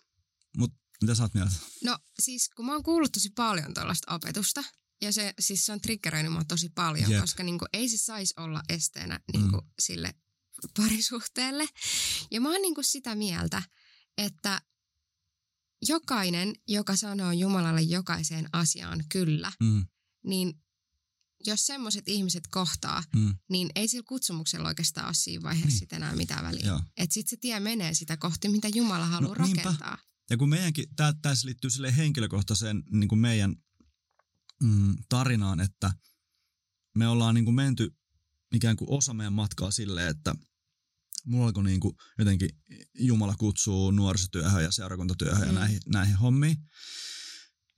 [1.04, 1.52] Mitä sä oot mieltä?
[1.84, 4.64] No siis kun mä oon kuullut tosi paljon tällaista opetusta,
[5.02, 7.22] ja se, siis se on triggeröinyt mua tosi paljon, Jep.
[7.22, 9.72] koska niin kuin, ei se saisi olla esteenä niin kuin, Mm.
[9.80, 10.14] sille
[10.78, 11.66] parisuhteelle.
[12.32, 13.64] Ja mä oon niin kuin, sitä mieltä,
[14.18, 14.62] että
[15.88, 19.86] jokainen, joka sanoo Jumalalle jokaiseen asiaan kyllä, Mm,
[20.26, 20.54] niin
[21.46, 25.80] jos semmoiset ihmiset kohtaa, mm, niin ei sillä kutsumuksella oikeastaan ole siinä vaiheessa Niin.
[25.80, 26.80] sit enää mitään väliä.
[26.98, 29.98] Että sitten se tie menee sitä kohti, mitä Jumala haluaa No, niinpä.
[30.30, 30.86] Ja kun meidänkin,
[31.22, 33.56] tässä liittyy sille henkilökohtaiseen niin kuin meidän
[34.64, 35.94] mm, tarinaan, että
[36.96, 37.96] me ollaan niin kuin menty
[38.54, 40.36] ikään kuin osa meidän matkaa silleen, että
[41.26, 42.50] mulla alkoi niin kuin jotenkin
[43.00, 45.54] Jumala kutsuu nuorisotyöhön ja seurakuntatyöhön mm.
[45.54, 46.58] Ja näihin, näihin hommiin.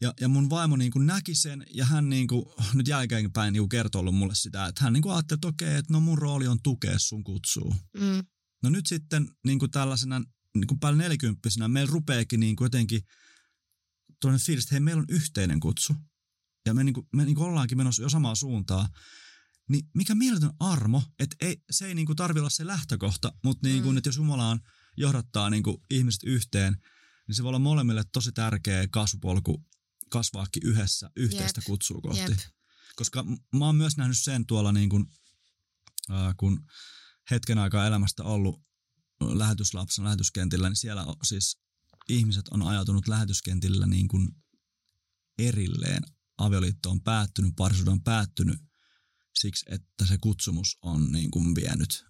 [0.01, 3.69] Ja, ja mun vaimo niin kuin näki sen ja hän niin kuin, nyt jälkeenpäin niin
[3.69, 6.61] kertoi mulle sitä, että hän niin kuin ajatteli, että okei, että no mun rooli on
[6.63, 7.75] tukea sun kutsuu.
[7.99, 8.23] Mm,
[8.65, 10.23] No nyt sitten niin kuin tällaisena
[10.55, 13.01] niin kuin päälle nelikymppisenä meillä rupeekin niin kuin jotenkin
[14.21, 15.95] tuollainen fiilis, että hei, meillä on yhteinen kutsu.
[16.65, 18.89] Ja me, niin kuin, me niin kuin ollaankin menossa jo samaa suuntaa.
[19.69, 23.67] Niin mikä mieletön armo, että ei, se ei niin kuin tarvi olla se lähtökohta, mutta
[23.67, 23.97] niin kuin, Mm.
[23.97, 24.59] että jos Jumalaan
[24.97, 26.77] johdattaa niin kuin ihmiset yhteen,
[27.27, 29.65] niin se voi olla molemmille tosi tärkeä kasvupolku
[30.09, 31.65] kasvaakin yhdessä yhteistä Jep.
[31.65, 32.19] kutsua kohti.
[32.21, 32.39] jep.
[32.95, 33.23] Koska
[33.55, 35.05] mä oon myös nähnyt sen tuolla niin kuin,
[36.09, 36.65] ää, kun
[37.31, 38.61] hetken aikaa elämästä ollut
[39.21, 41.57] lähetyslapsen lähetyskentillä, niin siellä on, siis
[42.09, 44.29] ihmiset on ajautunut lähetyskentillä niin kuin
[45.39, 46.03] erilleen.
[46.37, 48.59] Avioliitto on päättynyt, parisuhde on päättynyt
[49.39, 52.05] siksi, että se kutsumus on niin kuin vienyt.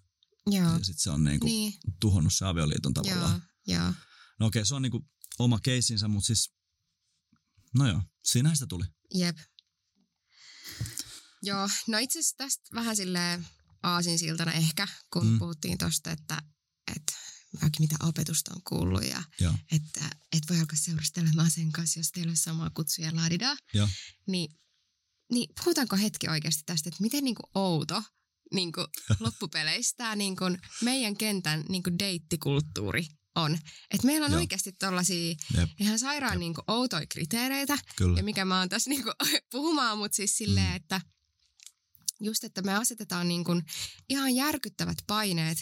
[0.46, 0.72] Joo.
[0.72, 3.42] Ja sitten se on niin kuin Niin, tuhonnut se avioliiton tavallaan.
[3.66, 3.94] joo, joo.
[4.40, 6.52] No okei, se on niin kuin oma keissinsä, mutta siis,
[7.74, 8.84] no joo, siinähän sitä tuli.
[9.14, 9.36] Jep.
[11.42, 13.46] Joo, no itse asiassa tästä vähän silleen
[13.82, 15.38] aasinsiltana ehkä, kun mm.
[15.38, 16.42] Puhuttiin tosta, että,
[16.96, 17.12] että
[17.62, 19.54] vaikka mitä opetusta on kuullut ja Joo.
[19.72, 23.56] että et voi alkaa seurustelemaan sen kanssa, jos teillä on sama kutsu ja laadidaa.
[23.74, 23.88] Joo.
[24.26, 24.54] Niin,
[25.32, 28.02] niin puhutaanko hetki oikeasti tästä, että miten niinku outo
[28.54, 28.80] niinku
[29.20, 30.44] loppupeleissä tämä niinku
[30.82, 33.58] meidän kentän niinku deittikulttuuri on.
[33.90, 34.40] Että meillä on Joo.
[34.40, 36.38] oikeasti tollaisia Jep, ihan sairaan Jep.
[36.40, 38.16] niinku outoja kriteereitä, kyllä.
[38.18, 39.10] ja mikä mä oon tässä niinku
[39.52, 40.76] puhumaan, mutta siis silleen, Mm.
[40.76, 41.00] että
[42.20, 43.62] just, että me asetetaan niinku
[44.08, 45.58] ihan järkyttävät paineet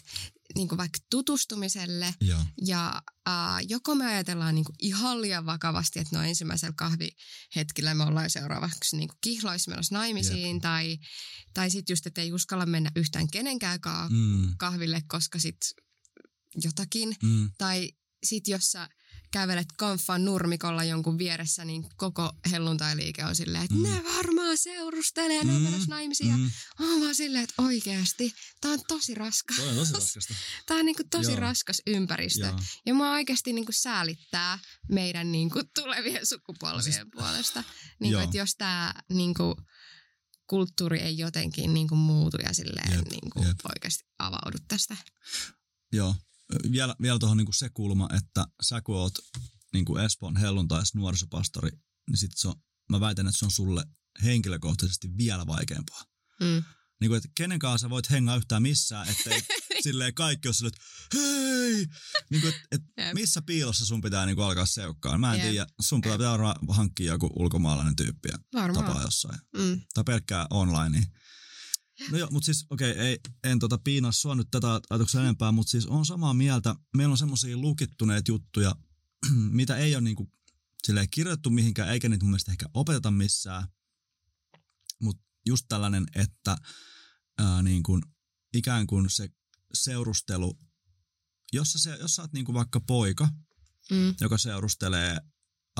[0.54, 2.40] niinku vaikka tutustumiselle Joo.
[2.66, 3.34] ja äh,
[3.68, 9.14] joko me ajatellaan niinku ihan liian vakavasti, että no ensimmäisellä kahvihetkellä me ollaan seuraavaksi niinku
[9.20, 10.98] kihloissa menossa naimisiin tai,
[11.54, 13.78] tai sitten just, että ei uskalla mennä yhtään kenenkään
[14.10, 15.84] Mm, kahville, koska sitten
[16.64, 17.16] jotakin.
[17.22, 17.90] mm, Tai
[18.24, 18.88] sit jos sä
[19.35, 23.83] kävelet konfan nurmikolla jonkun vieressä, niin koko helluntailiike on silleen, että Mm.
[23.83, 26.37] ne varmaan seurustelee ne on Mm, menossa naimisiin.
[26.37, 26.51] Mm.
[26.81, 29.57] Ja oon vaan silleen, että oikeasti, tää on tosi raskas.
[29.57, 30.35] Toi on tosi raskasta.
[30.66, 31.40] Tää on niinku tosi Joo.
[31.40, 32.47] raskas ympäristö.
[32.47, 32.59] Joo.
[32.87, 37.64] Ja mä oikeasti niinku säälittää meidän niinku tulevien sukupolvien siis, puolesta.
[38.01, 38.23] Niinku, Joo.
[38.23, 39.57] että jos tämä niinku,
[40.47, 43.59] kulttuuri ei jotenkin niinku, muutu ja silleen Jep, niinku, jep.
[43.75, 44.97] oikeasti avaudu tästä.
[45.92, 46.14] Joo.
[46.72, 49.14] Vielä, vielä tuohon niinku se kulma, että sä kun oot
[49.72, 51.70] niinku Espoon helluntais nuorisopastori,
[52.11, 52.54] niin sit se on,
[52.90, 53.85] mä väitän, että se on sulle
[54.22, 56.04] henkilökohtaisesti vielä vaikeampaa.
[56.40, 56.64] Mm.
[57.00, 59.42] Niin kuin, että kenen kanssa sä voit hengaa yhtään missään, ettei
[59.85, 61.87] silleen kaikki ole silleen, että hei!
[62.30, 63.14] Niin kuin, et, et Jep.
[63.14, 65.20] missä piilossa sun pitää niin kuin alkaa seukkaan?
[65.20, 65.50] Mä en Jep.
[65.50, 68.87] tiedä, sun pitää, pitää hankkia joku ulkomaalainen tyyppi ja Varmaan.
[68.87, 69.38] tapaa jossain.
[69.57, 69.80] Mm.
[69.94, 71.07] Tai pelkkää online.
[72.11, 75.52] No joo, mutta siis okei, okay, ei, en tota piinaa sua nyt tätä ajatuksia enempää,
[75.52, 76.74] mutta siis on samaa mieltä.
[76.96, 78.74] Meillä on semmoisia lukittuneita juttuja,
[79.61, 80.33] mitä ei ole niinku
[80.87, 83.68] silleen kirjoitettu mihinkään, eikä niitä mun mielestä ehkä opeteta missään.
[85.00, 86.57] Mutta just tällainen, että
[87.38, 88.02] ää, niin kuin,
[88.54, 89.28] ikään kuin se
[89.74, 90.59] seurustelu,
[91.52, 93.28] jos sä, se, jos sä oot niin kuin vaikka poika,
[93.90, 94.14] Mm.
[94.20, 95.18] joka seurustelee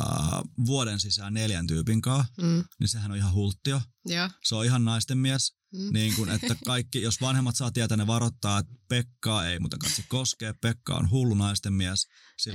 [0.01, 2.65] uh, vuoden sisään neljän tyypin kanssa, Mm.
[2.81, 3.81] niin sehän on ihan hulttio.
[4.07, 4.31] Joo.
[4.45, 5.57] Se on ihan naisten mies.
[5.75, 5.93] Mm.
[5.93, 10.03] Niin kuin, että kaikki, jos vanhemmat saa tietää, ne varoittaa, että Pekkaa ei muuten katso
[10.09, 10.55] koskea.
[10.61, 12.07] Pekka on hullu naisten mies.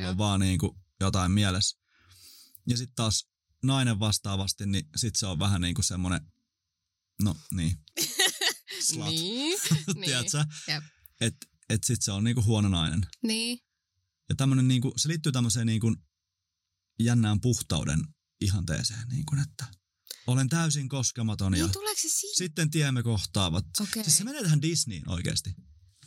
[0.09, 1.77] On vaan niin kuin jotain mielessä.
[2.67, 3.27] Ja sitten taas
[3.63, 6.21] nainen vastaavasti, niin sitten se on vähän niin kuin semmoinen,
[7.23, 7.77] no niin,
[8.87, 9.07] slut.
[9.07, 9.59] Niin.
[9.93, 10.05] niin.
[10.05, 10.45] Tiedätkö?
[10.67, 10.83] Jep.
[11.21, 13.01] Että et sitten se on niin kuin huono nainen.
[13.23, 13.59] Niin.
[14.29, 15.95] Ja tämmönen niin kuin, se liittyy tämmöiseen niin kuin
[16.99, 17.99] jännään puhtauden
[18.41, 19.78] ihanteeseen, niin kuin, että
[20.31, 22.37] olen täysin koskematon ja Niin tuleeko se siitä?
[22.37, 23.65] sitten tiemme kohtaavat.
[23.81, 24.03] Okei.
[24.03, 25.55] Siis se menee tähän Disneyin oikeasti.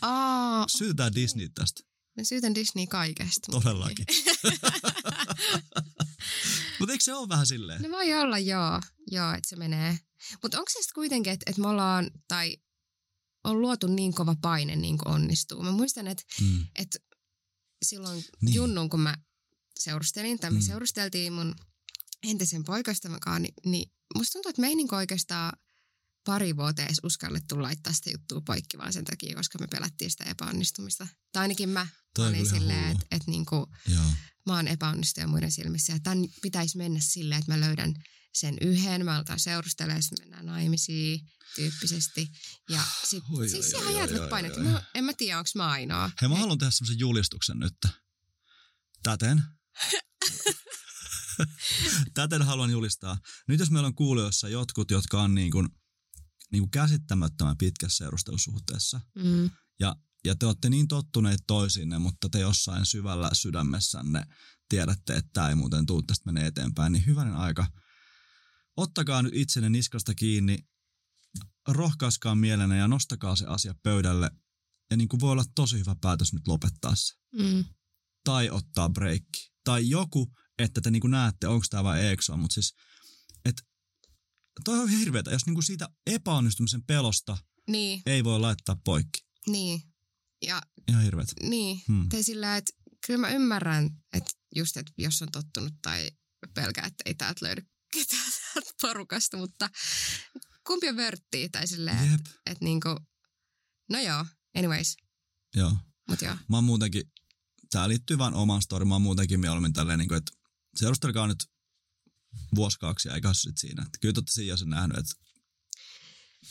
[0.01, 1.81] Aa, Syytetään Disney tästä.
[2.17, 3.53] mä syytän Disney kaikesta.
[3.53, 4.07] Todellakin.
[6.79, 7.83] Mutta eikö se ole vähän silleen?
[7.83, 8.81] No voi olla, joo.
[9.11, 9.99] Joo, että se menee.
[10.43, 12.57] Mutta onko se sitten kuitenkin, että, että me ollaan, tai
[13.45, 15.63] on luotu niin kova paine niin kuin onnistuu.
[15.63, 16.67] Mä muistan, että, Mm.
[16.75, 16.99] että
[17.85, 18.55] silloin Niin.
[18.55, 19.15] Junnun, kun mä
[19.81, 20.63] seurustelin, tai me Mm.
[20.67, 21.55] seurusteltiin mun
[22.23, 25.53] entisen kanssa, niin, niin musta tuntuu, että me ei niin oikeastaan
[26.25, 30.25] pari vuotta edes uskallettu laittaa sitä juttua poikki vaan sen takia, koska me pelättiin sitä
[30.25, 31.07] epäonnistumista.
[31.33, 34.05] Tai ainakin mä Toi olin silleen, että, niin kuin, Joo.
[34.47, 35.93] mä oon epäonnistuja muiden silmissä.
[35.93, 37.95] Ja tämän pitäisi mennä silleen, että mä löydän
[38.33, 41.21] sen yhden, mä aletaan seurustelemaan, sitten mennään naimisiin
[41.55, 42.29] tyyppisesti.
[42.69, 44.57] Ja sit, Oi, siis oi, ihan oi, jäätävät oi, painet.
[44.57, 46.11] oi, Mä, en mä tiedä, onko mä ainoa.
[46.21, 47.75] Hei, mä haluan tehdä semmoisen julistuksen nyt.
[49.03, 49.43] Täten.
[52.15, 53.19] Täten haluan julistaa.
[53.49, 55.69] Nyt jos meillä on kuulijoissa jotkut, jotka on niin kuin,
[56.53, 62.39] niin kuin käsittämättömän pitkässä seurustelusuhteessa, Mm, ja, ja te olette niin tottuneet toisiinne, mutta te
[62.41, 64.27] jossain syvällä sydämessänne
[64.69, 67.67] tiedätte, että tämä ei muuten tuu tästä menee eteenpäin, niin hyvänen aika.
[68.77, 70.59] Ottakaa nyt itsenne niskasta kiinni,
[71.69, 74.31] rohkaiskaa mielenne ja nostakaa se asia pöydälle.
[74.91, 77.15] Ja niin kuin voi olla tosi hyvä päätös nyt lopettaa se.
[77.33, 77.65] mm,
[78.25, 79.53] Tai ottaa breikki.
[79.65, 82.37] Tai joku, että te niin näette, onko tämä vai eikö ole.
[82.41, 82.75] Mutta siis,
[83.45, 83.63] että
[84.65, 87.39] toi on hirveetä, jos niin kuin siitä epäonnistumisen pelosta
[87.71, 89.21] niin, ei voi laittaa poikki.
[89.47, 89.83] niin.
[90.47, 91.33] Ja Ihan hirveetä.
[91.43, 92.09] niin, Hmm.
[92.09, 92.73] tai sillä, että
[93.07, 96.11] kyllä mä ymmärrän, että just, että jos on tottunut tai
[96.55, 99.71] pelkää, että ei täältä löydy ketään täältä porukasta, mutta
[100.67, 102.89] kumpi on vörttiä tai silleen, että et niinku,
[103.91, 104.97] no joo, anyways,
[105.55, 105.77] Joo.
[106.09, 106.37] mut joo.
[106.49, 107.03] Mä oon muutenkin,
[107.71, 110.33] tää liittyy vaan omaan story, mä oon muutenkin mieluummin tälleen, niin kuin, että
[110.77, 111.47] seurustelkaa nyt
[112.55, 113.83] vuosi kaksi ja eikä sit siinä.
[113.83, 115.15] Että kyllä te olette siinä sen nähnyt, että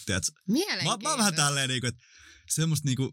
[0.05, 1.03] tiedätkö, mä, Mielenkiintoista.
[1.03, 2.03] mä oon vähän tälleen, niin kuin, että
[2.49, 3.11] semmoista niin kuin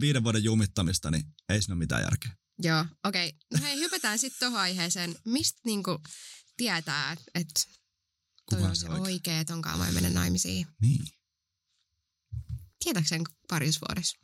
[0.00, 2.36] viiden vuoden jumittamista, niin ei siinä ole mitään järkeä.
[2.62, 3.28] Joo, okei.
[3.28, 3.38] Okay.
[3.52, 5.16] No hei, hypätään sitten tuohon aiheeseen.
[5.24, 5.98] Mistä niinku
[6.56, 7.68] tietää, että et
[8.50, 10.66] toi Kuka on se oikea, että onkaan vai mennä naimisiin?
[10.80, 11.04] Niin.
[12.84, 14.18] Tietääkö sen parissa vuodessa?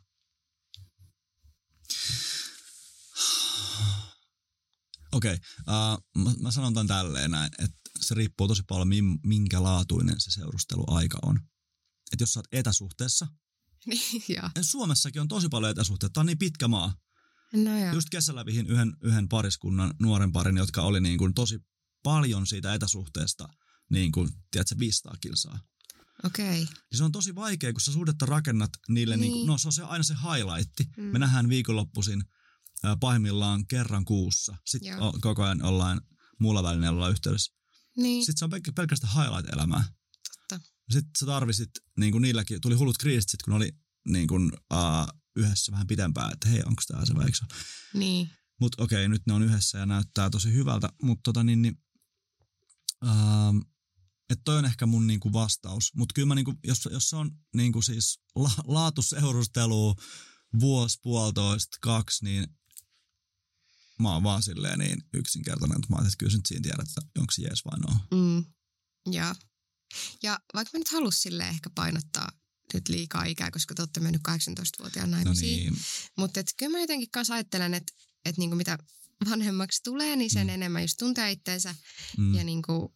[5.11, 9.19] Okei, okay, uh, mä, mä sanon tämän tälleen näin, että se riippuu tosi paljon, min,
[9.23, 11.37] minkä laatuinen se seurusteluaika on.
[12.11, 13.27] Että jos sä oot etäsuhteessa,
[13.85, 16.95] Niin, ja Suomessakin on tosi paljon etäsuhteita, tää on niin pitkä maa.
[17.53, 17.93] No joo.
[17.93, 21.59] Just kesällä vihin yhden, yhden pariskunnan nuoren parin, jotka oli niin kuin tosi
[22.03, 23.49] paljon siitä etäsuhteesta,
[23.89, 25.59] niin kuin, tiedätkö, 500 kilsaa.
[26.23, 26.63] Okei.
[26.63, 26.75] Okay.
[26.91, 29.21] Ja se on tosi vaikea, kun sä suhdetta rakennat niille, niin.
[29.21, 30.87] Niin kuin, no se on se, aina se highlightti.
[30.97, 31.03] Mm.
[31.03, 32.40] Me nähdään viikonloppuisin äh,
[32.99, 34.55] pahimmillaan kerran kuussa.
[34.65, 35.13] Sitten Joo.
[35.21, 36.01] koko ajan ollaan
[36.39, 37.53] muulla välineellä ollaan yhteydessä.
[37.97, 39.83] Niin, Sitten se on pelk- pelkästään highlight-elämää.
[40.49, 40.69] totta.
[40.91, 43.71] Sitten sä tarvisit, niin kuin niilläkin, tuli hullut kriisit sit, kun oli
[44.07, 47.37] niin kuin, uh, yhdessä vähän pitempään, että hei, onko tämä se vai eikö?
[47.93, 48.29] Niin.
[48.59, 50.89] Mutta okei, nyt ne on yhdessä ja näyttää tosi hyvältä.
[51.01, 51.83] Mutta tota niin, niin
[53.07, 53.57] ähm,
[54.29, 55.95] että toi on ehkä mun niinku vastaus.
[55.95, 59.95] Mutta kyllä mä niinku, jos, jos se on niinku siis la, laatuseurustelu
[60.59, 62.47] vuosi, puolitoista, kaksi, niin
[64.01, 66.87] mä oon vaan silleen niin yksinkertainen, että mä ajattelin, että kyllä sä nyt siinä tiedät,
[66.87, 67.99] että onko se jees vai no.
[68.17, 68.45] Mm.
[69.13, 69.35] Ja,
[70.23, 72.31] ja vaikka mä nyt halus sille ehkä painottaa
[72.73, 75.73] nyt liikaa ikää, koska te olette mennyt 18-vuotiaan No naimisiin.
[75.73, 75.81] niin,
[76.17, 77.93] Mutta kyllä mä jotenkin kanssa ajattelen, että
[78.25, 78.77] et niinku mitä
[79.29, 80.51] vanhemmaksi tulee, niin sen Mm.
[80.51, 80.53] mm.
[80.53, 81.75] enemmän just tuntee itteensä
[82.17, 82.95] mm, ja niinku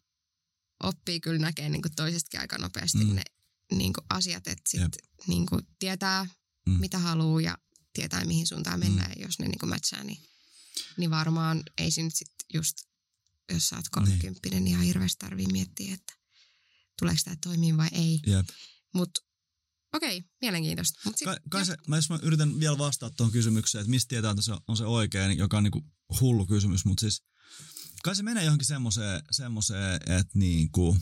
[0.82, 3.14] oppii kyllä näkee niinku toisestakin aika nopeasti Mm.
[3.14, 3.22] ne
[3.72, 4.92] niinku asiat, että sit Jep.
[5.26, 6.72] niinku tietää, Mm.
[6.72, 6.80] mm.
[6.80, 7.58] mitä haluaa ja
[7.92, 9.10] tietää, mihin suuntaan mennään.
[9.10, 9.20] Mm.
[9.20, 10.18] Ja jos ne niinku matchaa, niin,
[10.96, 12.76] niin varmaan ei se nyt sit just,
[13.52, 16.12] jos sä oot kolmekymppinen, niin ihan hirveästi tarvii miettiä, että
[16.98, 18.20] tuleeko tämä toimii vai ei.
[18.26, 18.48] jep.
[18.94, 19.20] Mutta
[19.92, 21.00] okei, mielenkiintoista.
[21.04, 24.08] Mut sit, Kai, kai se, mä, jos mä yritän vielä vastata tuohon kysymykseen, että mistä
[24.08, 25.86] tietää, että se on se oikein, joka on niinku
[26.20, 27.22] hullu kysymys, mutta siis
[28.02, 30.96] kai se menee johonkin semmoiseen, semmoiseen että niinku,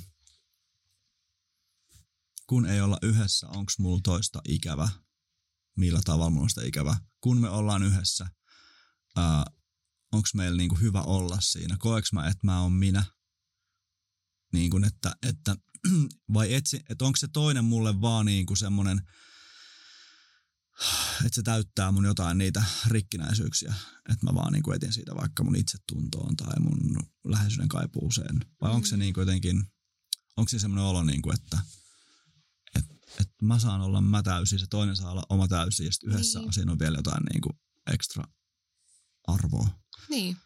[2.46, 4.88] kun ei olla yhdessä, onko mulla toista ikävä,
[5.76, 6.96] millä tavalla mulla on sitä ikävä.
[7.20, 8.26] Kun me ollaan yhdessä,
[9.16, 9.44] ää,
[10.14, 13.04] onko meillä niinku hyvä olla siinä, koeks mä, että mä oon minä,
[14.52, 15.56] niin kuin että, että
[16.34, 18.98] vai etsi, että onko se toinen mulle vaan niinku semmoinen,
[21.24, 23.74] että se täyttää mun jotain niitä rikkinäisyyksiä,
[24.10, 28.86] että mä vaan niinku etin siitä vaikka mun itsetuntoon tai mun läheisyyden kaipuuseen, vai onko
[28.86, 29.00] se Mm.
[29.00, 29.64] niinku jotenkin,
[30.36, 31.58] onko se semmoinen olo niinku, että
[32.74, 32.84] et,
[33.20, 36.38] et mä saan olla mä täysin, se toinen saa olla oma täysin ja sitten yhdessä
[36.38, 36.52] Niin.
[36.52, 37.50] siinä on vielä jotain niinku
[37.92, 38.24] ekstra
[39.26, 39.68] arvoa.
[40.08, 40.36] Niin.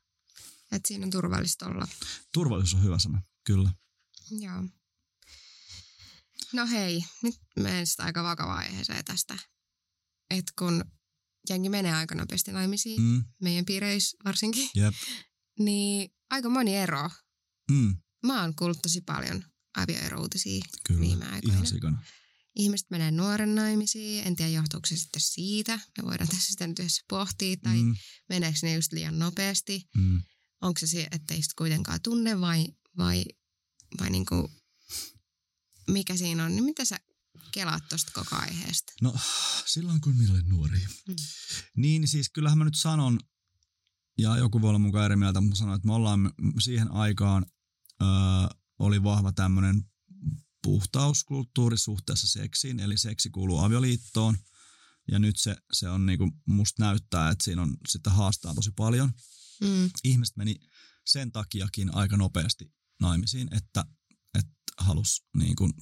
[0.72, 1.88] Että siinä on turvallista olla.
[2.32, 3.70] Turvallisuus on hyvä sana, kyllä.
[4.30, 4.64] Joo.
[6.52, 9.38] No hei, nyt menen sitten aika vakavaan aiheeseen tästä.
[10.30, 10.84] Että kun
[11.48, 13.24] jengi menee aika nopeasti naimisiin, mm.
[13.42, 14.94] Meidän piireissä varsinkin, jep.
[15.64, 17.10] niin aika moni ero.
[17.70, 19.44] Mm, Mä oon kuullut tosi paljon
[19.76, 20.62] avioerouutisia
[21.00, 21.54] viime aikoina.
[21.54, 22.02] ihan sikana.
[22.58, 25.76] Ihmiset menee nuoren naimisiin, en tiedä johtuuko se sitten siitä.
[25.76, 27.96] Me voidaan tässä sitten nyt yhdessä pohtia, tai mm.
[28.28, 29.88] Meneekö ne just liian nopeasti.
[29.96, 30.22] mm.
[30.62, 32.66] Onko se se, että ei sitä kuitenkaan tunne vai,
[32.96, 33.24] vai,
[34.00, 34.50] vai niinku,
[35.90, 36.50] mikä siinä on?
[36.52, 36.98] Niin mitä sä
[37.52, 38.92] kelaat tuosta koko aiheesta?
[39.02, 39.14] No
[39.66, 40.78] silloin kun minä olin nuori.
[41.08, 41.14] Mm.
[41.76, 43.20] Niin siis kyllähän mä nyt sanon,
[44.18, 47.46] ja joku voi olla mukaan eri mieltä, mutta sanon, että me ollaan siihen aikaan,
[48.02, 48.08] öö,
[48.78, 49.84] oli vahva tämmöinen
[50.68, 54.38] puhtauskulttuuri suhteessa seksiin, eli seksi kuuluu avioliittoon.
[55.10, 59.12] Ja nyt se, se on niinku, musta näyttää, että siinä on sitä haastaa tosi paljon.
[59.60, 59.90] Mm.
[60.04, 60.56] Ihmiset meni
[61.06, 63.84] sen takiakin aika nopeasti naimisiin, että,
[64.38, 65.72] että halus niin kuin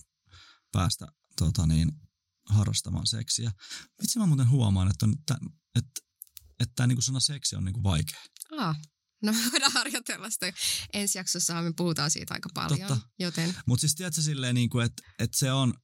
[0.73, 1.07] päästä
[1.39, 1.93] tota niin,
[2.49, 3.53] harrastamaan seksiä.
[4.03, 5.39] Vitsi mä muuten huomaan, että, on, että,
[5.75, 6.01] että,
[6.61, 8.21] että tämä niin sana seksi on niin kuin vaikea.
[8.59, 8.77] Ah.
[9.23, 10.53] No me voidaan harjoitella sitä.
[10.93, 13.09] Ensi jaksossa me puhutaan siitä aika paljon, Totta.
[13.19, 15.75] joten Mutta siis tiedätkö silleen, niin kuin, että, että se on,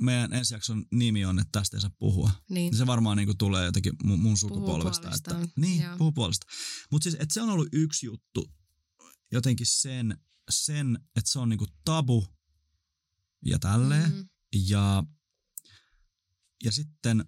[0.00, 2.30] meidän ensi jakson nimi on, että tästä ei saa puhua.
[2.50, 2.76] niin.
[2.76, 5.10] Se varmaan niin kuin tulee jotenkin mun, mun sukupolvesta.
[5.14, 5.96] Että, niin, joo.
[5.98, 6.46] puhuu puolesta.
[6.90, 8.52] Mutta siis, että se on ollut yksi juttu,
[9.32, 10.18] jotenkin sen,
[10.50, 12.26] sen että se on niin kuin tabu
[13.44, 14.12] ja tälleen.
[14.12, 14.28] Mm.
[14.54, 15.04] Ja,
[16.64, 17.24] ja sitten,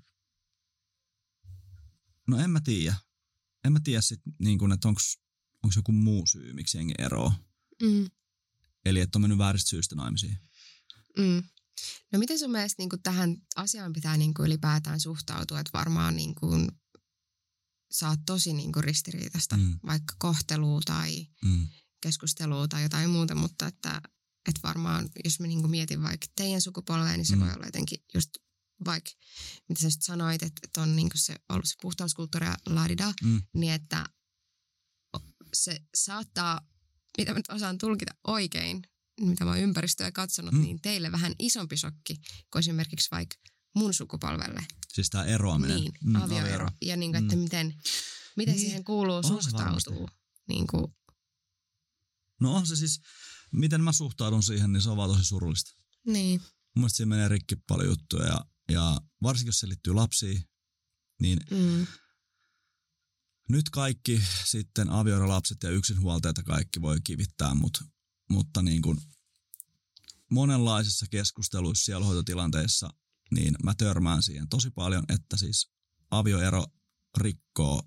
[2.28, 2.94] no en mä tiedä.
[3.64, 5.00] En mä tiedä sit niin kuin, että onko
[5.76, 7.38] joku muu syy, miksi jengi eroaa.
[7.82, 8.10] Mm.
[8.84, 10.38] Eli että on mennyt vääristä syystä naimisiin.
[11.18, 11.42] Mm.
[12.12, 16.68] No miten sun mielestä niin tähän asiaan pitää niin ylipäätään suhtautua, että varmaan niin kuin,
[17.90, 19.78] sä oot tosi niin ristiriitasta, mm.
[19.86, 21.68] Vaikka kohtelua tai Mm.
[22.00, 24.02] keskustelua tai jotain muuta, mutta että,
[24.48, 27.40] että varmaan, jos mä niin mietin vaikka teidän sukupolvea, niin se mm.
[27.40, 28.30] Voi olla jotenkin just
[28.84, 29.10] vaikka,
[29.68, 33.42] mitä sä sanoit, että, että on niin se ollut se puhtauskulttuuri ja laadida, Mm.
[33.54, 34.04] niin että
[35.54, 36.60] se saattaa,
[37.18, 38.82] mitä mä nyt osaan tulkita oikein,
[39.20, 40.60] mitä mä oon ympäristöä katsonut, mm.
[40.60, 42.14] Niin teille vähän isompi shokki
[42.52, 43.36] kuin esimerkiksi vaikka
[43.74, 44.66] mun sukupolvelle.
[44.88, 45.76] Siis tämä eroaminen.
[45.80, 46.68] Niin, Mm, avioero.
[46.82, 47.42] Ja niin kuin, että Mm.
[47.42, 47.74] miten,
[48.36, 50.08] miten Niin, siihen kuuluu suhtautuu.
[50.48, 50.94] Niin kuin,
[52.40, 53.00] No on se siis,
[53.52, 55.70] miten mä suhtaudun siihen, niin se on vaan tosi surullista.
[56.06, 56.40] niin.
[56.40, 60.42] Mun mielestä siinä menee rikki paljon juttuja ja, ja varsinkin jos se liittyy lapsiin,
[61.20, 61.86] niin Mm.
[63.48, 67.84] Nyt kaikki sitten avioerolapset ja yksinhuoltajat ja kaikki voi kivittää, mut,
[68.30, 69.00] mutta niin kuin
[70.30, 72.90] monenlaisissa keskusteluissa sielhoitotilanteissa,
[73.30, 75.70] niin mä törmään siihen tosi paljon, että siis
[76.10, 76.66] avioero
[77.16, 77.82] rikkoo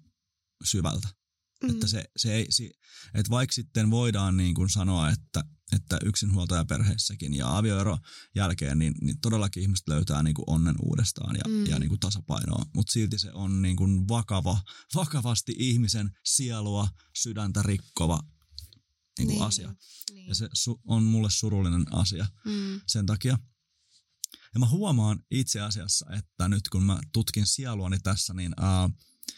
[0.63, 1.20] syvältä.
[1.63, 1.69] Mm.
[1.69, 2.71] Että, se, se ei, si,
[3.13, 5.43] että vaikka sitten voidaan niin kuin sanoa, että,
[5.75, 7.97] että yksinhuoltajaperheessäkin ja avioero
[8.35, 11.65] jälkeen, niin, niin todellakin ihmiset löytää niin kuin onnen uudestaan ja, Mm.
[11.65, 12.65] ja niin kuin tasapainoa.
[12.75, 14.61] Mutta silti se on niin kuin vakava,
[14.95, 18.19] vakavasti ihmisen sielua, sydäntä rikkova
[19.19, 19.75] niin kuin asia.
[20.13, 20.27] Niin.
[20.27, 22.81] Ja se su, on mulle surullinen asia Mm.
[22.87, 23.37] sen takia.
[24.53, 28.89] Ja mä huomaan itse asiassa, että nyt kun mä tutkin sieluani tässä, niin ää,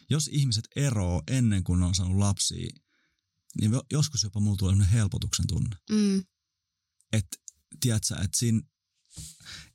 [0.10, 2.69] jos ihmiset eroo ennen kuin on saanut lapsia,
[3.62, 5.75] niin jo- joskus jopa mulla tulee sellainen helpotuksen tunne.
[5.89, 6.23] Mm.
[7.13, 7.38] Että
[7.79, 8.62] tiedätkö, että siinä,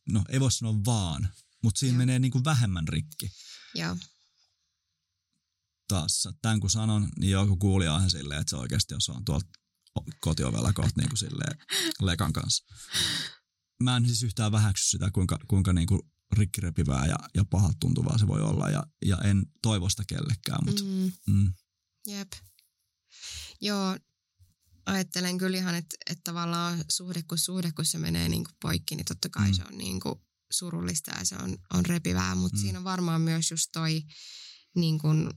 [0.08, 1.28] no ei voi sanoa vaan,
[1.62, 1.98] mutta siinä Joo.
[1.98, 3.30] menee niin kuin vähemmän rikki
[3.74, 3.96] Joo.
[5.88, 6.28] taas.
[6.42, 9.48] Tämän kun sanon, niin joku kuulija on silleen, että se oikeasti on, se on tuolta
[10.20, 11.58] kotiovella kohta niin kuin silleen
[12.02, 12.64] lekan kanssa.
[13.82, 16.00] Mä en siis yhtään vähäksy sitä, kuinka, kuinka niin kuin
[16.32, 18.70] rikkirepivää ja, ja pahalta tuntuvaa se voi olla.
[18.70, 21.12] Ja, ja en toivo sitä kellekään, mutta Mm.
[21.26, 21.52] mm,
[22.06, 22.32] Jep.
[23.60, 23.96] Joo,
[24.86, 28.96] ajattelen kyllä ihan, että, että tavallaan suhde kun suhde, kun se menee niin kuin poikki,
[28.96, 29.54] niin totta kai Mm.
[29.54, 30.14] se on niin kuin
[30.50, 32.60] surullista ja se on, on repivää, mutta Mm.
[32.60, 34.02] siinä on varmaan myös just toi
[34.76, 35.30] niin kuin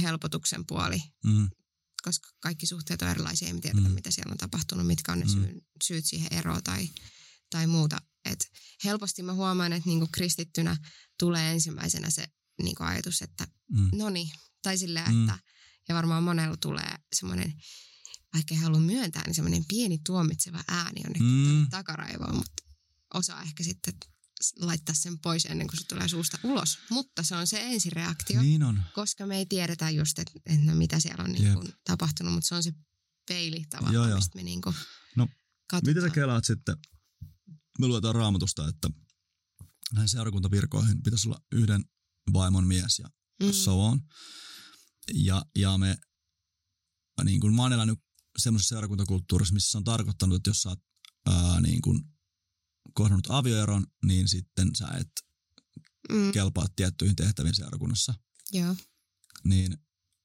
[0.00, 1.48] helpotuksen puoli, mm,
[2.02, 3.88] koska kaikki suhteet on erilaisia, ei tiedetä, Mm.
[3.88, 3.94] mm.
[3.94, 5.30] mitä siellä on tapahtunut, mitkä on ne Mm.
[5.32, 6.88] syy, syyt siihen eroon tai,
[7.50, 7.98] tai muuta.
[8.28, 8.46] Et
[8.84, 10.76] helposti mä huomaan, että niinku kristittynä
[11.18, 12.24] tulee ensimmäisenä se
[12.62, 14.30] niinku ajatus, että mm, no niin,
[14.62, 15.28] tai silleen, Mm.
[15.28, 15.38] että
[15.88, 17.54] Ja varmaan monella tulee semmoinen,
[18.34, 21.68] vaikka ei halua myöntää, niin semmoinen pieni tuomitseva ääni on Mm.
[21.70, 22.62] takaraivoon, mutta
[23.14, 23.94] osaa ehkä sitten
[24.60, 26.78] laittaa sen pois ennen kuin se tulee suusta ulos.
[26.90, 28.82] Mutta se on se ensireaktio, Niin on.
[28.94, 31.54] koska me ei tiedetä just, että, että no mitä siellä on niin Jep.
[31.54, 32.72] kuin tapahtunut, mutta se on se
[33.28, 34.16] peili tavallaan, Joo, joo.
[34.16, 34.74] mistä me niin kuin
[35.16, 35.28] No,
[35.70, 35.94] katsotaan.
[35.96, 36.76] Mitä sä kelaat sitten?
[37.78, 38.90] Me luetaan raamatusta, että
[39.94, 41.84] näihin seurakuntavirkoihin pitäisi olla yhden
[42.32, 43.08] vaimon mies ja
[43.42, 43.52] Mm.
[43.52, 44.00] so on.
[45.14, 45.98] Ja, ja me,
[47.24, 47.98] niin kuin mä oon elänyt
[48.38, 50.78] semmoisessa seurakuntakulttuurissa, missä se on tarkoittanut, että jos sä oot
[51.26, 52.04] ää, niin kuin
[52.94, 55.10] kohdannut avioeron, niin sitten sä et
[56.12, 56.32] Mm.
[56.32, 58.14] kelpaa tiettyihin tehtäviin seurakunnassa.
[58.52, 58.76] Joo.
[59.44, 59.78] Niin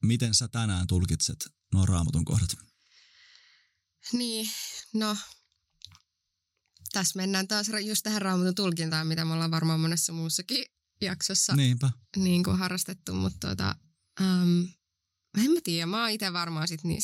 [0.04, 1.38] miten sä tänään tulkitset
[1.74, 2.50] nuo raamatun kohdat?
[4.14, 4.50] Niin,
[4.94, 5.18] no
[6.94, 10.66] tässä mennään taas just tähän raamatun tulkintaan, mitä me ollaan varmaan monessa muussakin
[11.02, 11.90] jaksossa Niinpä.
[12.18, 13.76] niin kuin harrastettu, mutta tota,
[14.22, 14.68] um,
[15.38, 17.02] en mä tiedä, mä oon itse varmaan sit niin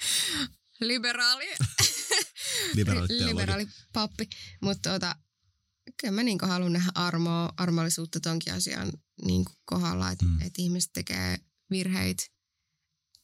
[0.80, 1.44] liberaali,
[3.26, 4.28] Liberaali pappi,
[4.60, 5.16] mutta tota,
[6.00, 8.92] kyllä mä niin haluan nähdä armoa, armollisuutta tonkin asian
[9.24, 10.40] niin kohdalla, että mm.
[10.40, 11.38] et ihmiset tekee
[11.70, 12.22] virheitä,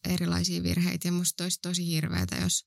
[0.05, 2.65] erilaisia virheitä ja musta olisi tosi hirveätä, jos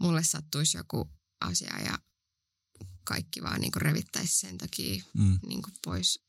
[0.00, 1.98] mulle sattuisi joku asia ja
[3.04, 5.38] kaikki vaan niin revittäisi sen takia Mm.
[5.46, 6.20] niin pois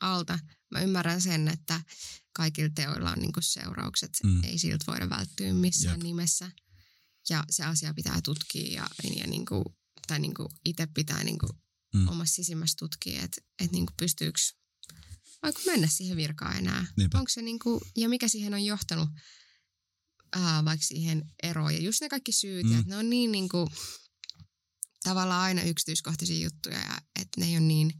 [0.00, 0.38] alta.
[0.70, 1.80] Mä ymmärrän sen, että
[2.32, 4.10] kaikilla teoilla on niin seuraukset.
[4.24, 4.44] Mm.
[4.44, 6.02] Ei siltä voida välttyä missään Jep.
[6.02, 6.50] Nimessä.
[7.28, 9.64] Ja se asia pitää tutkia ja, ja niin kuin,
[10.06, 11.50] tai niin kuin itse pitää niin kuin
[11.94, 12.08] Mm.
[12.08, 14.38] omassa sisimmässä tutkia, että et niin kuin pystyykö
[15.42, 16.86] vaikka mennä siihen virkaan enää.
[16.96, 17.18] Niinpä.
[17.18, 19.08] Onko se niin kuin, ja mikä siihen on johtanut
[20.32, 21.74] ää, vaikka siihen eroon.
[21.74, 22.72] Ja just ne kaikki syyt, Mm.
[22.72, 22.78] mm.
[22.78, 23.68] että ne on niin, niin kuin,
[25.08, 27.92] tavallaan aina yksityiskohtaisia juttuja ja että ne ei ole niin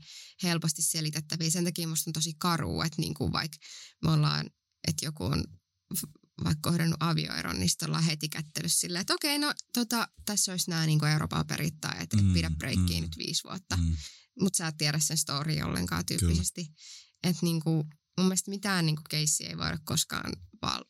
[0.43, 1.51] helposti selitettäviä.
[1.51, 3.59] Sen takia musta on tosi karu, että niin kuin vaikka
[4.05, 4.51] me ollaan,
[4.89, 5.45] että joku on
[6.45, 10.71] vaikka kohdannut avioeron, niin sitten ollaan heti kättelyssä silleen, että okei, no tota, tässä olisi
[10.71, 13.03] nämä niin Euroopan paperit tai että Mm, et pidä breikkiä mm.
[13.03, 13.77] nyt viisi vuotta.
[13.77, 13.97] Mm.
[14.41, 16.67] Mutta sä et tiedä sen story ollenkaan tyyppisesti.
[17.23, 17.87] Että niin kuin,
[18.19, 20.33] mun mielestä mitään niin kuin keissiä ei voida koskaan
[20.63, 20.85] vaan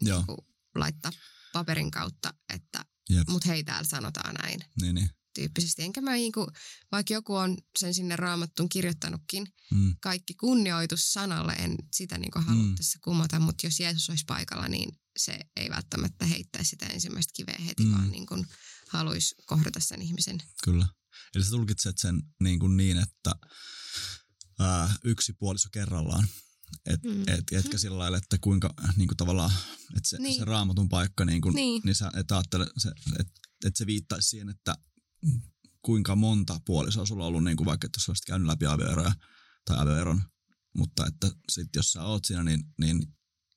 [0.00, 0.38] Joo, niin kuin,
[0.74, 1.12] laittaa
[1.52, 3.28] paperin kautta, että jep.
[3.28, 5.10] mut hei täällä sanotaan näin Niin, niin.
[5.34, 5.82] Tyyppisesti.
[5.82, 6.46] Enkä mä niinku,
[6.92, 9.94] vaikka joku on sen sinne raamattuun kirjoittanutkin, Mm.
[10.02, 12.68] kaikki kunnioitus sanalle, en sitä niinku halua Mm.
[12.68, 12.74] mm.
[12.74, 17.58] tässä kumota, mutta jos Jeesus olisi paikalla, niin se ei välttämättä heittäisi sitä ensimmäistä kiveä
[17.66, 17.92] heti, Mm.
[17.92, 18.44] vaan niinku
[18.88, 20.38] haluaisi kohdata sen ihmisen.
[20.64, 20.86] Kyllä.
[21.34, 23.32] Eli sä tulkitset sen niin, kuin niin että
[24.58, 26.28] ää, yksi puoliso kerrallaan.
[26.86, 27.22] Et, Mm.
[27.26, 29.50] et, etkä sillä lailla, että kuinka niin kuin tavallaan,
[29.96, 30.22] että se, niin.
[30.22, 30.38] Niin.
[30.38, 31.66] se raamatun paikka, niin, kuin, niin.
[31.66, 31.82] Niin.
[31.84, 33.32] niin sä et ajattele, se, että
[33.64, 34.76] et se viittaisi siihen, että
[35.82, 39.12] kuinka monta puolisoa sulla on ollut, niin kuin vaikka, että jos olisit käynyt läpi avioeroja
[39.64, 40.22] tai avioeron,
[40.76, 43.06] mutta että sit jos sä oot siinä, niin, niin,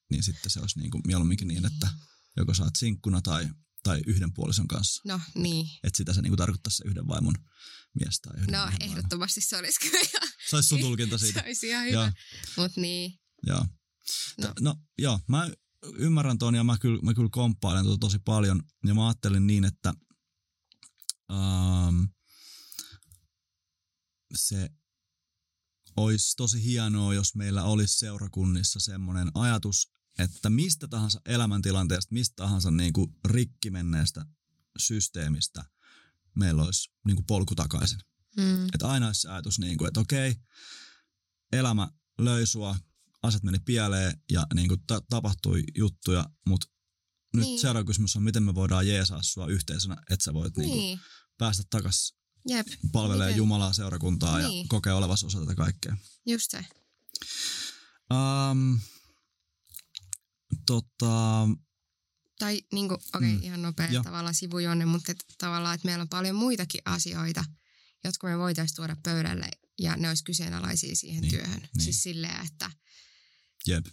[0.09, 1.89] niin sitten se olisi niin kuin mieluumminkin niin, että
[2.37, 3.49] joko sä oot sinkkuna tai,
[3.83, 5.01] tai yhden puolison kanssa.
[5.05, 5.67] No niin.
[5.83, 7.35] Että sitä se niinku tarkoittaisi se yhden vaimon
[7.99, 11.39] mies tai yhden No ehdottomasti se olisi kyllä ihan, Se olisi sun tulkinta siitä.
[11.41, 12.13] se olisi ihan hyvä.
[12.57, 13.65] Mutta niin, joo.
[14.37, 14.47] No.
[14.47, 14.53] No.
[14.61, 15.49] no joo, mä
[15.97, 18.63] ymmärrän ton ja mä kyllä, mä kyllä komppailen tota tosi paljon.
[18.85, 19.93] Ja mä ajattelin niin, että
[21.33, 22.09] um,
[24.35, 24.69] se
[25.97, 32.71] olisi tosi hienoa, jos meillä olisi seurakunnissa semmoinen ajatus, että mistä tahansa elämäntilanteesta, mistä tahansa
[32.71, 34.25] niin kuin rikki menneestä
[34.77, 35.65] systeemistä
[36.35, 37.99] meillä olisi niin kuin polku takaisin.
[38.37, 40.35] mm, Että aina olisi se ajatus, niin kuin, että okei,
[41.51, 42.77] elämä löi sua,
[43.23, 46.67] asiat meni pieleen ja niin kuin ta- tapahtui juttuja, mutta
[47.33, 47.59] nyt Niin.
[47.61, 50.69] seuraava kysymys on, miten me voidaan jeesaa sua yhteisönä, että sä voit niin.
[50.69, 50.99] Niin niin,
[51.37, 52.17] päästä takaisin
[52.47, 53.37] jep, palvelee Miten?
[53.37, 54.67] Jumalaa seurakuntaa ja Niin.
[54.67, 55.97] kokea olevassa osa tätä kaikkea.
[56.25, 56.65] just se.
[58.11, 58.79] Um,
[60.65, 61.47] tota,
[62.39, 63.35] Tai niin kuin, okei, Mm.
[63.35, 64.03] okay, ihan nopea Joo.
[64.03, 67.45] tavallaan sivujonne, mutta et, tavallaan, että meillä on paljon muitakin asioita,
[68.03, 71.59] jotka me voitaisiin tuoda pöydälle ja ne olisi kyseenalaisia siihen Niin, työhön.
[71.61, 71.83] niin.
[71.83, 72.71] Siis silleen, että
[73.67, 73.85] jep,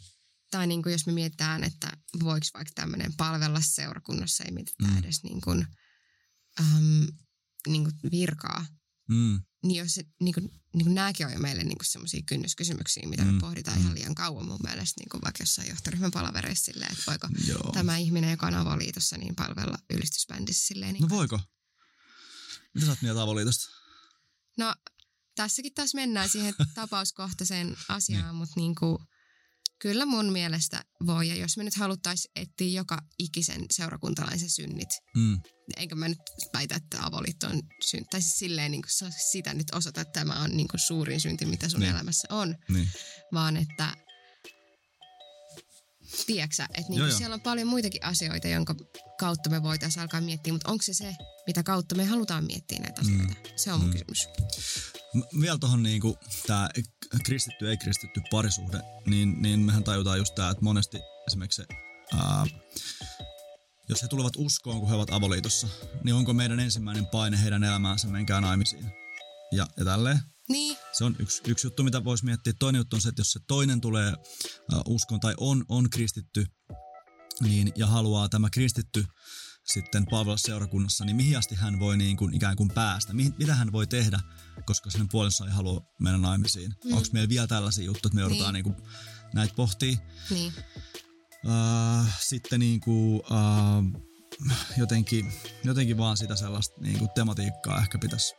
[0.50, 4.98] tai niin kuin jos me mietitään, että voiko vaikka tämmöinen palvella seurakunnassa, ei mietitä Mm.
[4.98, 5.66] edes niin kuin,
[6.60, 7.06] äm,
[7.66, 8.66] niin kuin virkaa,
[9.08, 13.08] mm, niin jos se, niin kuin, niin kuin nämäkin on jo meille niin semmoisia kynnyskysymyksiä,
[13.08, 13.82] mitä Mm, me pohditaan mm.
[13.82, 17.70] ihan liian kauan mun mielestä, niin kuin vaikka jossain johtoryhmän palavereissa silleen, että voiko joo.
[17.72, 20.92] tämä ihminen, joka on avoliitossa, niin palvella ylistysbändissä silleen.
[20.92, 21.40] Niin No voiko?
[22.74, 23.68] Mitä sä oot mieltä avoliitosta?
[24.58, 24.74] No,
[25.34, 28.98] tässäkin taas mennään siihen tapauskohtaiseen asiaan, mutta niin kuin,
[29.82, 31.28] kyllä mun mielestä voi.
[31.28, 35.40] Ja jos me nyt haluttaisiin etsiä joka ikisen seurakuntalaisen synnit, Mm,
[35.76, 36.18] enkä mä nyt
[36.54, 38.08] väitä, että avoliitto on synti.
[38.10, 41.46] Tai siis silleen niin kuin sitä nyt osata, että tämä on niin kuin suurin synti,
[41.46, 41.90] mitä sun Niin.
[41.94, 42.56] elämässä on.
[42.68, 42.88] niin,
[43.32, 43.96] Vaan että
[46.26, 47.18] Tiedätkö että niinku joo.
[47.18, 48.74] siellä on paljon muitakin asioita, jonka
[49.18, 51.14] kautta me voitaisiin alkaa miettiä, mutta onko se se,
[51.46, 53.34] mitä kautta me halutaan miettiä näitä asioita?
[53.56, 53.92] Se on mun Mm.
[53.92, 54.28] kysymys.
[55.40, 56.70] Vielä tuohon niinku tää
[57.24, 61.74] kristitty ei kristitty parisuhde, niin, niin mehän tajutaan just tää, että monesti esimerkiksi se,
[62.16, 62.46] ää,
[63.88, 65.68] jos he tulevat uskoon, kun he ovat avoliitossa,
[66.04, 68.92] niin onko meidän ensimmäinen paine heidän elämäänsä, menkää naimisiin.
[69.52, 70.20] Ja, ja tälleen.
[70.48, 72.52] Niin, Se on yksi, yksi juttu, mitä voisi miettiä.
[72.58, 74.14] Toinen juttu on se, että jos se toinen tulee
[74.86, 76.46] uskon tai on, on kristitty
[77.40, 79.04] niin, ja haluaa tämä kristitty
[79.72, 83.12] sitten palvella seurakunnassa, niin mihin asti hän voi niin kuin, ikään kuin päästä?
[83.12, 84.20] Mihin, mitä hän voi tehdä,
[84.66, 86.74] koska sen puolensa ei halua mennä naimisiin?
[86.84, 86.92] Mm.
[86.92, 88.64] Onko meillä vielä tällaisia juttuja, että me joudutaan niin.
[88.64, 88.74] Niin.
[88.74, 88.88] Kuin,
[89.34, 89.96] näitä pohtia?
[90.30, 90.52] niin.
[91.48, 94.00] Äh, sitten niin kuin, äh,
[94.76, 95.32] jotenkin,
[95.64, 98.34] jotenkin vaan sitä sellaista niin kuin tematiikkaa ehkä pitäisi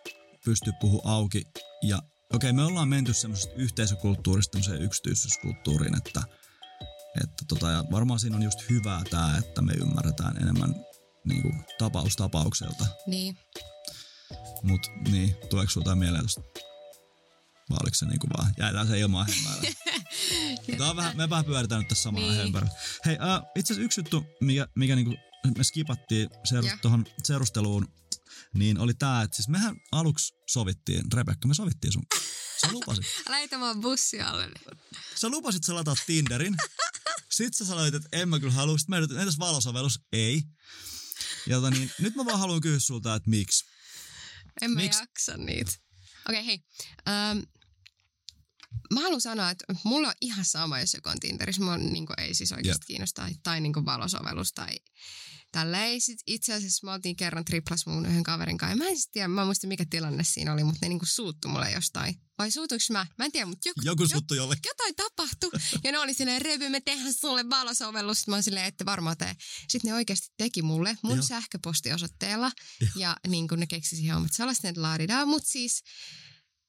[0.46, 1.44] pystyä puhua auki.
[1.82, 6.24] Ja okei, okay, me ollaan menty semmoisesta yhteisökulttuurista semmoiseen yksityisyyskulttuuriin, että,
[7.24, 10.76] että tota, ja varmaan siinä on just hyvää tämä, että me ymmärretään enemmän
[11.26, 12.86] niin kuin, tapaus tapaukselta.
[13.08, 13.38] Niin.
[14.64, 16.42] Mutta niin, tuleeko jotain mieleen tuosta?
[17.70, 19.62] Vai oliko se niinku vaan, jäädään se ilmaan hemmäällä?
[20.78, 22.54] Tää on vähän, me vähän pyöritään nyt tässä samalla Niin.
[23.06, 25.16] Hei, äh, itse asiassa yksi juttu, mikä, mikä niinku
[25.58, 26.78] me skipattiin seurus, Joo.
[26.82, 27.88] tuohon seurusteluun,
[28.54, 32.06] niin oli tää, että siis mehän aluksi sovittiin, Rebekka, me sovittiin sun.
[32.62, 33.06] Sä lupasit.
[33.30, 34.50] Laita vaan bussi alle.
[35.16, 36.56] Sä lupasit sä lataa Tinderin.
[37.32, 38.78] Sitten sä sanoit, että en mä kyllä halua.
[38.78, 40.00] Sitten mä ehdotin, entäs valosovellus?
[40.12, 40.42] Ei.
[41.48, 43.66] Ja tota niin, nyt mä vaan haluan kysyä sulta, että miksi.
[44.62, 45.00] En mä Miks?
[45.00, 45.72] jaksa niitä.
[46.30, 46.60] Okei, okay, hei.
[47.08, 47.40] Ähm,
[48.94, 51.62] mä haluan sanoa, että mulla on ihan sama, jos joku on Tinderissä.
[51.62, 52.88] Mua niin ei siis oikeasti Jep.
[52.88, 53.22] kiinnosta.
[53.22, 54.76] Tai, tai niin valosovellus tai
[55.52, 56.02] tälleen.
[56.02, 58.78] Sit itse asiassa me oltiin kerran triplas mun yhden kaverin kanssa.
[58.78, 61.48] Mä en siis tiedä, mä en muista mikä tilanne siinä oli, mutta ne niin suuttu
[61.48, 62.16] mulle jostain.
[62.38, 63.06] Vai suutuinko mä?
[63.18, 64.70] Mä en tiedä, mutta joku, Joku suttu jollekin.
[64.70, 65.52] jotain tapahtui.
[65.84, 68.18] Ja ne oli silleen, Revy, me tehdään sulle valosovellus.
[68.18, 69.36] Sitten mä oon silleen, että varmaan tee.
[69.70, 71.26] Sitten ne oikeasti teki mulle mun Joo.
[71.26, 72.52] sähköpostiosoitteella.
[72.96, 75.28] Ja niin kuin ne keksi siihen hommat sellaista, että laadidaan.
[75.28, 75.84] Mutta siis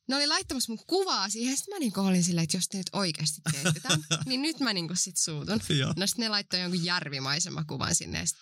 [0.08, 1.56] ne oli laittamassa mun kuvaa siihen.
[1.56, 4.72] Sitten mä niin olin silleen, että jos te nyt oikeasti teette tämän, niin nyt mä
[4.72, 5.60] niin sit suutun.
[5.96, 8.38] No sitten ne laittoi jonkun järvimaisemakuvan sinne ja sit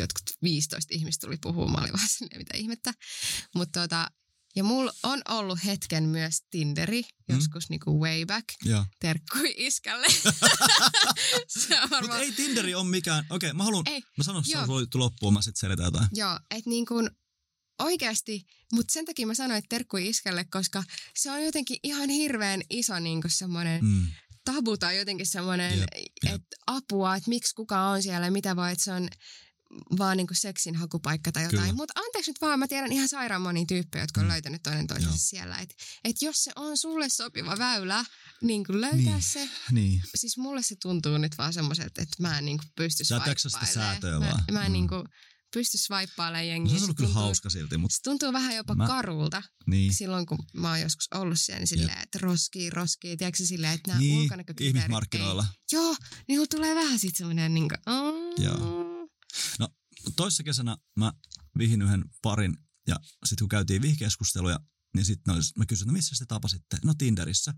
[0.00, 1.68] jotkut 15 ihmistä tuli puhua.
[1.68, 2.92] Mä olin vaan silleen, mitä ihmettä.
[3.54, 4.10] Mutta tota,
[4.56, 7.34] ja mulla on ollut hetken myös Tinderi, Mm.
[7.34, 8.44] joskus niinku way back.
[8.64, 8.84] Joo.
[9.00, 10.06] Terkkui iskälle.
[11.58, 14.86] se on Mutta ei Tinderi ole mikään, okei mä haluan, Ei, mä sanon, että voi
[14.94, 16.08] loppuun, mä sit selitän jotain.
[16.12, 17.10] Joo, että niin kuin
[17.78, 20.84] oikeasti, mutta sen takia mä sanoin, että terkkui iskälle, koska
[21.16, 24.06] se on jotenkin ihan hirveän iso niin semmoinen Mm.
[24.44, 25.86] tabu tai jotenkin semmoinen,
[26.26, 29.08] että apua, että miksi kuka on siellä, mitä voi, että se on
[29.98, 31.74] vaan niin seksin hakupaikka tai jotain.
[31.76, 34.30] Mutta anteeksi nyt vaan, mä tiedän ihan sairaan monia tyyppejä, jotka on Mm.
[34.30, 35.18] löytänyt toinen toisensa Joo.
[35.18, 35.56] siellä.
[35.58, 38.04] Että et jos se on sulle sopiva väylä,
[38.42, 39.22] niin kuin löytää Niin.
[39.22, 39.48] se.
[39.70, 40.02] Niin.
[40.14, 43.66] Siis mulle se tuntuu nyt vaan semmoiselta, että mä en niin kuin pysty Sä sitä
[43.66, 44.44] säätöä mä, vaan.
[44.52, 44.72] Mä en Mm.
[44.72, 45.04] niin kuin
[45.54, 46.70] pysty swippailemaan No, jengiä.
[46.70, 49.94] se on ollut kyllä tuntuu- hauska silti, mutta Se tuntuu vähän jopa Mä- karulta niin.
[49.94, 53.90] silloin, kun mä oon joskus ollut siellä, niin silleen, että roskii, roskii, tiedätkö silleen, että
[53.90, 55.46] nämä Niin, ulkonäkökriteerit ihmismarkkinoilla.
[55.48, 55.58] Ei.
[55.72, 55.96] Joo,
[56.28, 58.84] niin tulee vähän sit semmoinen niin kuin, mm, Joo.
[60.16, 61.12] Toissa kesänä mä
[61.58, 62.56] vihin yhden parin
[62.88, 64.60] ja sitten kun käytiin vihkeskusteluja,
[64.94, 66.76] niin sitten mä kysyin, että missä te tapasitte?
[66.84, 67.54] No Tinderissä.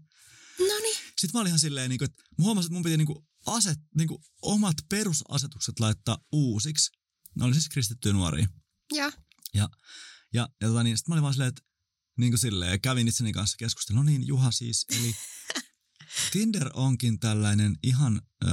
[0.58, 2.96] No niin, Sitten mä olin ihan silleen, niin kuin, että mä huomasin, että mun piti
[2.96, 6.90] niin kuin, aset, niin kuin, omat perusasetukset laittaa uusiksi.
[7.36, 8.46] Ne oli siis kristittyjä nuoria.
[9.54, 9.68] joo,
[10.32, 11.62] Ja, ja tota, niin, sitten mä olin vaan silleen, että
[12.18, 14.02] niin kuin silleen, ja kävin itseni kanssa keskustelua.
[14.02, 15.14] No niin, Juha siis, eli
[16.32, 18.52] Tinder onkin tällainen ihan äh,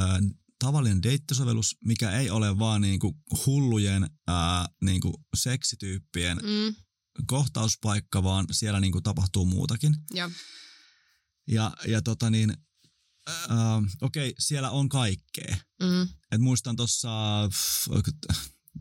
[0.59, 3.13] tavallinen deittisovellus, mikä ei ole vaan niin kuin
[3.45, 6.75] hullujen äh, niin kuin seksityyppien mm,
[7.27, 9.95] kohtauspaikka, vaan siellä niin kuin tapahtuu muutakin.
[10.13, 10.29] joo,
[11.47, 12.53] Ja, ja tota niin,
[13.29, 13.57] äh,
[14.01, 15.57] okei, siellä on kaikkea.
[15.81, 17.09] mm, Et muistan tuossa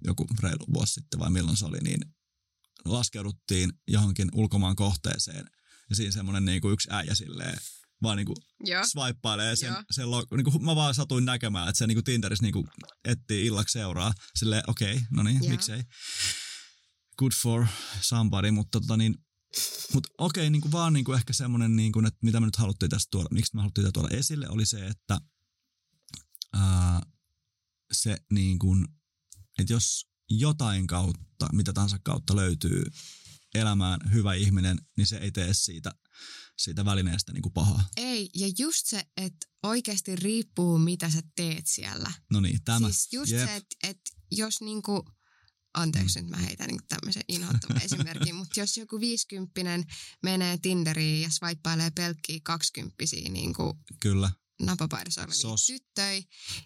[0.05, 2.01] joku reilu vuosi sitten vai milloin se oli, niin
[2.85, 5.45] laskeuduttiin johonkin ulkomaan kohteeseen
[5.91, 7.59] ja siinä semmoinen niinku yksi äijä silleen
[8.03, 8.35] vaan niinku
[8.65, 9.83] joo, swipeilee sen, Joo.
[9.91, 12.69] sen lo- niinku, mä vaan satuin näkemään, että se niinku Tinderissä niinku
[13.05, 14.13] etsii illaksi seuraa.
[14.37, 15.51] Silleen, okei, okay, no niin, Joo.
[15.51, 15.83] miksei.
[17.19, 17.67] Good for
[18.01, 19.15] somebody, mutta tota niin,
[19.95, 23.09] mut okei, okay, niinku vaan niinku ehkä semmoinen, niinku, että mitä me nyt haluttiin tästä
[23.11, 25.21] tuoda, miksi me haluttiin tätä tuoda esille, oli se, että
[26.53, 27.01] ää,
[27.93, 28.87] se niin kuin,
[29.59, 32.85] että jos jotain kautta, mitä tahansa kautta löytyy
[33.55, 35.95] elämään hyvä ihminen, niin se ei tee siitä,
[36.59, 37.89] siitä välineestä niin kuin pahaa.
[37.97, 42.13] ei, ja just se, että oikeasti riippuu, mitä sä teet siellä.
[42.31, 42.89] No niin, tämä.
[42.91, 43.49] Siis just Jep.
[43.49, 44.01] se, että et
[44.31, 45.05] jos niinku,
[45.75, 49.85] anteeksi nyt mä heitän niinku tämmöisen inhottavan esimerkin, mutta jos joku viisikymppinen
[50.23, 54.31] menee Tinderiin ja swipailee pelkkiä kaksikymppisiä niinku Kyllä.
[54.63, 56.23] napapaidassa olevia tyttöjä,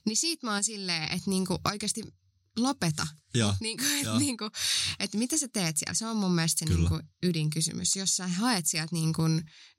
[0.07, 2.03] niin siitä mä oon silleen, että niinku oikeasti
[2.57, 3.07] lopeta.
[3.35, 3.55] Joo.
[3.61, 4.19] Niinku, et Joo.
[4.19, 4.51] niinku,
[4.99, 5.95] et mitä sä teet siellä?
[5.95, 6.91] Se on mun mielestä se Kyllä.
[6.91, 7.97] niinku ydinkysymys.
[7.97, 9.23] Jos sä haet sieltä niinku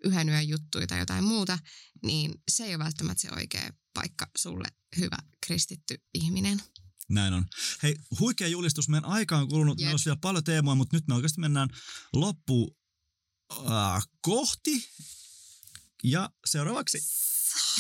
[0.04, 1.60] yhden yön juttuja tai jotain muuta,
[2.04, 4.68] niin se ei ole välttämättä se oikea paikka sulle,
[4.98, 6.62] hyvä kristitty ihminen.
[7.10, 7.46] Näin on.
[7.84, 8.90] Hei, huikea julistus.
[8.90, 9.80] Meidän aika on kulunut.
[9.80, 9.86] Jep.
[9.86, 11.70] Meillä olisi vielä paljon teemoja, mutta nyt me oikeasti mennään
[12.14, 12.78] loppu
[13.52, 14.90] äh, kohti.
[16.04, 17.00] Ja seuraavaksi.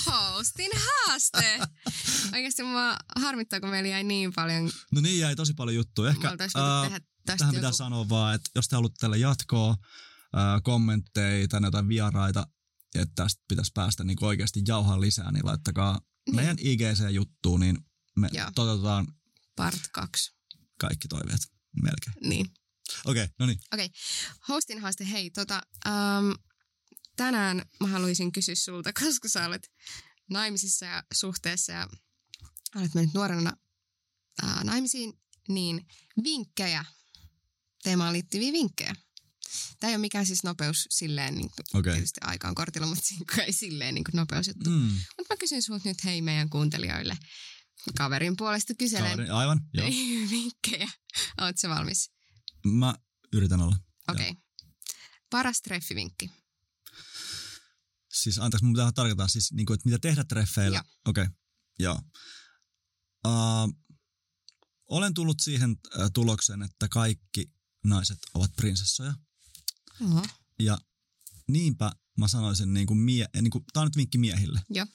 [0.05, 1.59] Hostin haaste!
[2.33, 4.71] Oikeasti mua harmittaa, kun meillä jäi niin paljon.
[4.91, 6.11] No niin, jäi tosi paljon juttuja.
[6.11, 7.55] Ehkä äh, tehdä tästä tähän joku...
[7.55, 12.47] pitää sanoa vaan, että jos te haluatte tälle jatkoa, äh, kommentteja tai jotain vieraita,
[12.95, 16.35] että tästä pitäisi päästä niin oikeasti jauhaa lisää, niin laittakaa Niin.
[16.35, 17.77] meidän IGC-juttuun, niin
[18.15, 18.51] me Joo.
[18.55, 19.07] toteutetaan
[19.55, 20.33] Part 2.
[20.79, 21.41] kaikki toiveet
[21.83, 22.29] melkein.
[22.29, 22.45] Niin.
[23.05, 23.59] Okei, okay, no niin.
[23.73, 23.89] Okei,
[24.47, 25.09] hostin haaste.
[25.11, 26.31] Hei, tota, ähm,
[27.17, 29.71] tänään mä haluaisin kysyä sulta, koska sä olet
[30.29, 31.87] naimisissa ja suhteessa ja
[32.75, 33.53] olet mennyt nuorena
[34.43, 35.13] äh, naimisiin,
[35.49, 35.87] niin
[36.23, 36.85] vinkkejä,
[37.83, 38.95] teemaan liittyviä vinkkejä.
[39.79, 41.93] Tämä ei ole mikään siis nopeus silleen, niin kuin, Okei.
[41.93, 43.03] tietysti aika on kortilla, mutta
[43.45, 44.69] ei silleen niin kuin nopeusjuttu.
[44.69, 47.17] Mm, Mutta mä kysyn sulta nyt hei meidän kuuntelijoille.
[47.97, 49.87] Kaverin puolesta kyselen kaveri, aivan, joo.
[50.31, 50.89] vinkkejä.
[51.37, 52.11] Oletko valmis?
[52.65, 52.95] Mä
[53.33, 53.75] yritän olla.
[54.07, 54.29] Okei.
[54.29, 54.41] Okay.
[55.29, 56.29] Paras treffivinkki.
[58.23, 60.83] Siis anteeksi, mun pitää tarkoittaa siis, niin kuin, että mitä tehdä treffeillä.
[61.05, 61.35] Okei, okay.
[61.79, 62.01] joo.
[63.27, 63.73] Uh,
[64.87, 65.75] olen tullut siihen
[66.13, 67.51] tulokseen, että kaikki
[67.85, 69.13] naiset ovat prinsessoja.
[70.01, 70.25] Oho.
[70.59, 70.77] Ja
[71.47, 74.61] niinpä mä sanoisin, niin kuin mie, niin kuin, tää on nyt vinkki miehille.
[74.69, 74.85] Joo.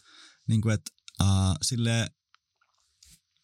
[0.48, 2.10] Niin kuin, että uh, silleen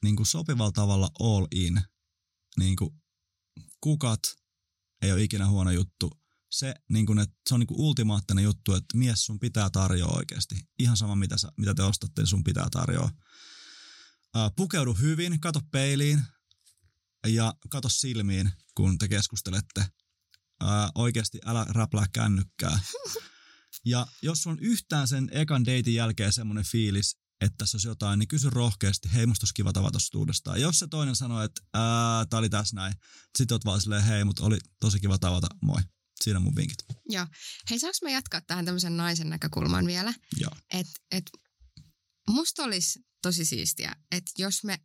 [0.03, 1.83] niin kuin sopivalla tavalla all in.
[2.59, 2.91] Niin kuin
[3.81, 4.21] kukat
[5.03, 6.21] ei ole ikinä huono juttu.
[6.51, 10.17] Se, niin kuin, että se on niin kuin ultimaattinen juttu, että mies sun pitää tarjoa
[10.17, 10.55] oikeasti.
[10.79, 13.11] Ihan sama, mitä, sä, mitä te ostatte, niin sun pitää tarjoa.
[14.37, 16.23] Uh, pukeudu hyvin, kato peiliin
[17.27, 19.81] ja kato silmiin, kun te keskustelette.
[20.63, 22.81] Uh, oikeasti älä räplää kännykkää.
[23.85, 28.29] Ja jos on yhtään sen ekan deitin jälkeen semmoinen fiilis, että tässä olisi jotain, niin
[28.29, 30.61] kysy rohkeasti, hei musta olisi kiva tavata uudestaan.
[30.61, 32.95] Jos se toinen sanoo, että ää, tää oli tässä näin,
[33.39, 35.83] sit oot vaan silleen, hei, mutta oli tosi kiva tavata, moi.
[36.25, 36.79] Siinä on mun vinkit.
[37.09, 37.27] Joo.
[37.71, 40.15] Hei, saanko mä jatkaa tähän tämmöisen naisen näkökulman vielä?
[40.37, 40.51] Joo.
[40.75, 41.25] Että et,
[42.31, 44.79] musta olisi tosi siistiä, että jos me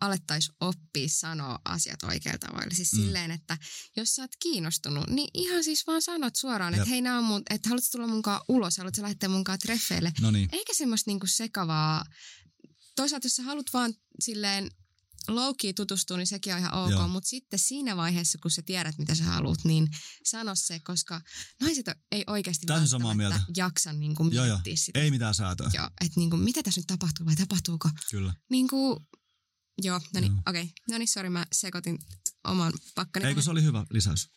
[0.00, 2.74] alettaisiin oppia sanoa asiat oikealla tavalla.
[2.74, 2.98] Siis Mm.
[2.98, 3.58] silleen, että
[3.96, 7.42] jos sä oot kiinnostunut, niin ihan siis vaan sanot suoraan, että hei, nää on mun,
[7.50, 10.12] että haluatko tulla munkaan ulos, haluatko lähteä munkaan treffeille.
[10.20, 12.04] No niin, Eikä semmoista niinku sekavaa.
[12.96, 14.70] Toisaalta jos sä haluat vaan silleen
[15.28, 17.04] low tutustua, niin sekin on ihan Joo.
[17.04, 17.10] ok.
[17.10, 19.88] Mutta sitten siinä vaiheessa, kun sä tiedät, mitä sä haluat, niin
[20.24, 21.20] sano se, koska
[21.60, 23.40] naiset ei oikeasti Täysin samaa mieltä.
[23.56, 24.98] jaksa niinku joo joo, miettiä sitä.
[25.00, 27.90] ei mitään säätöä, Joo, että niinku, mitä tässä nyt tapahtuu vai tapahtuuko?
[28.10, 28.34] kyllä.
[28.50, 29.06] Niinku,
[29.82, 30.42] joo, no niin, Joo.
[30.46, 30.62] okei.
[30.62, 30.74] Okay.
[30.90, 31.98] No niin, sori, mä sekoitin
[32.44, 33.26] oman pakkani.
[33.26, 34.28] Eikö se oli hyvä lisäys?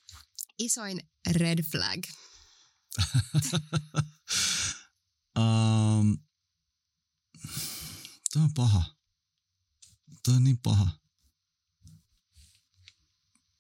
[0.60, 2.04] Isoin red flag.
[5.40, 6.18] um,
[8.34, 8.99] Tämä on paha.
[10.24, 11.00] Tämä on niin paha.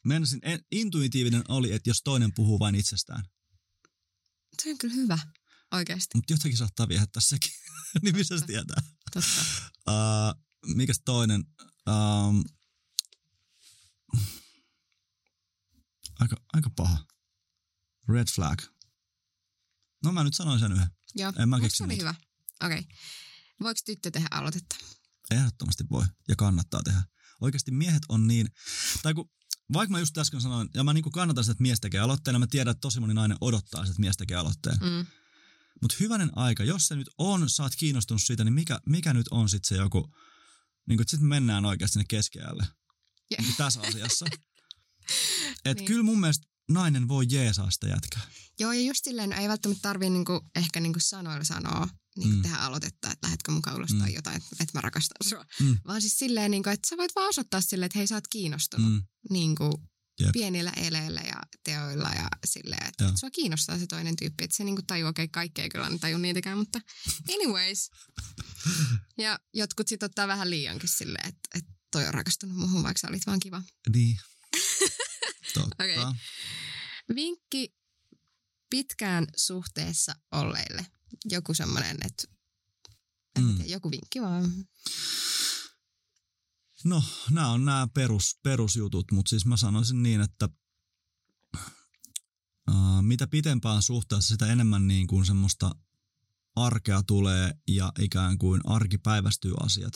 [0.05, 3.25] Mennäsin, en, intuitiivinen oli, että jos toinen puhuu vain itsestään.
[4.63, 5.17] Se on kyllä hyvä,
[5.71, 6.17] oikeasti.
[6.17, 7.51] Mutta jotakin saattaa viehättää sekin.
[8.01, 8.81] niin missä se tietää?
[9.13, 9.41] Totta.
[9.87, 11.43] Uh, mikäs toinen?
[11.87, 12.43] Um,
[16.19, 17.05] aika, aika paha.
[18.09, 18.61] Red flag.
[20.03, 20.89] No mä nyt sanoin sen yhden.
[21.15, 22.15] Joo, En mä keksi se oli hyvä.
[22.63, 22.79] Okei.
[22.79, 22.91] Okay.
[23.63, 24.75] Voiko tyttö tehdä aloitetta?
[25.31, 27.01] Ehdottomasti voi ja kannattaa tehdä.
[27.41, 28.47] Oikeasti miehet on niin,
[29.01, 29.29] tai kun,
[29.73, 32.39] vaikka mä just äsken sanoin, ja mä niinku kannatan sitä, että mies tekee aloitteen, ja
[32.39, 34.77] mä tiedän, että tosi moni nainen odottaa sitä, että mies tekee aloitteen.
[34.81, 35.05] Mm.
[35.81, 39.27] Mutta hyvänen aika, jos se nyt on, sä oot kiinnostunut siitä, niin mikä, mikä nyt
[39.31, 40.15] on sitten se joku,
[40.87, 42.67] niin kuin, sitten mennään oikeasti sinne keskiälle
[43.31, 44.25] Ja- niin tässä asiassa.
[45.65, 45.87] Et Niin.
[45.87, 48.21] kyllä mun mielestä nainen voi jeesaa sitä jätkää.
[48.59, 51.87] Joo, ja just silleen ei välttämättä tarvii niinku, ehkä niinku sanoilla sanoa,
[52.19, 52.41] niinku Mm.
[52.41, 53.99] tehdä aloitetta, että lähetkö mukaan ulos Mm.
[53.99, 55.45] tai jotain, että, että mä rakastan sua.
[55.59, 55.77] Mm.
[55.87, 58.91] Vaan siis silleen, niinku, että sä voit vaan osoittaa silleen, että hei sä oot kiinnostunut
[58.91, 59.03] Mm.
[59.29, 59.83] niinku,
[60.19, 60.31] Jep.
[60.31, 64.43] pienillä eleillä ja teoilla ja silleen, että, että sua kiinnostaa se toinen tyyppi.
[64.43, 66.81] Että se niinku tajuu, okei, okay, kaikki ei kyllä aina taju niitäkään, mutta
[67.35, 67.89] anyways.
[69.17, 73.07] ja jotkut sit ottaa vähän liiankin silleen, että, että toi on rakastunut muuhun, vaikka sä
[73.07, 73.63] olit vaan kiva.
[73.95, 74.19] Niin.
[75.53, 75.83] Totta.
[75.83, 75.97] Okei.
[77.15, 77.75] Vinkki
[78.69, 80.85] pitkään suhteessa olleille.
[81.25, 82.23] Joku semmoinen, että
[83.39, 83.55] Mm.
[83.55, 84.51] tiedä, joku vinkki vaan.
[86.83, 90.49] No, nämä on nämä perus, perusjutut, mutta siis mä sanoisin niin, että
[92.71, 95.71] uh, mitä pitempään suhteessa, sitä enemmän niin kuin semmoista
[96.55, 99.93] arkea tulee ja ikään kuin arkipäivästyy asiat.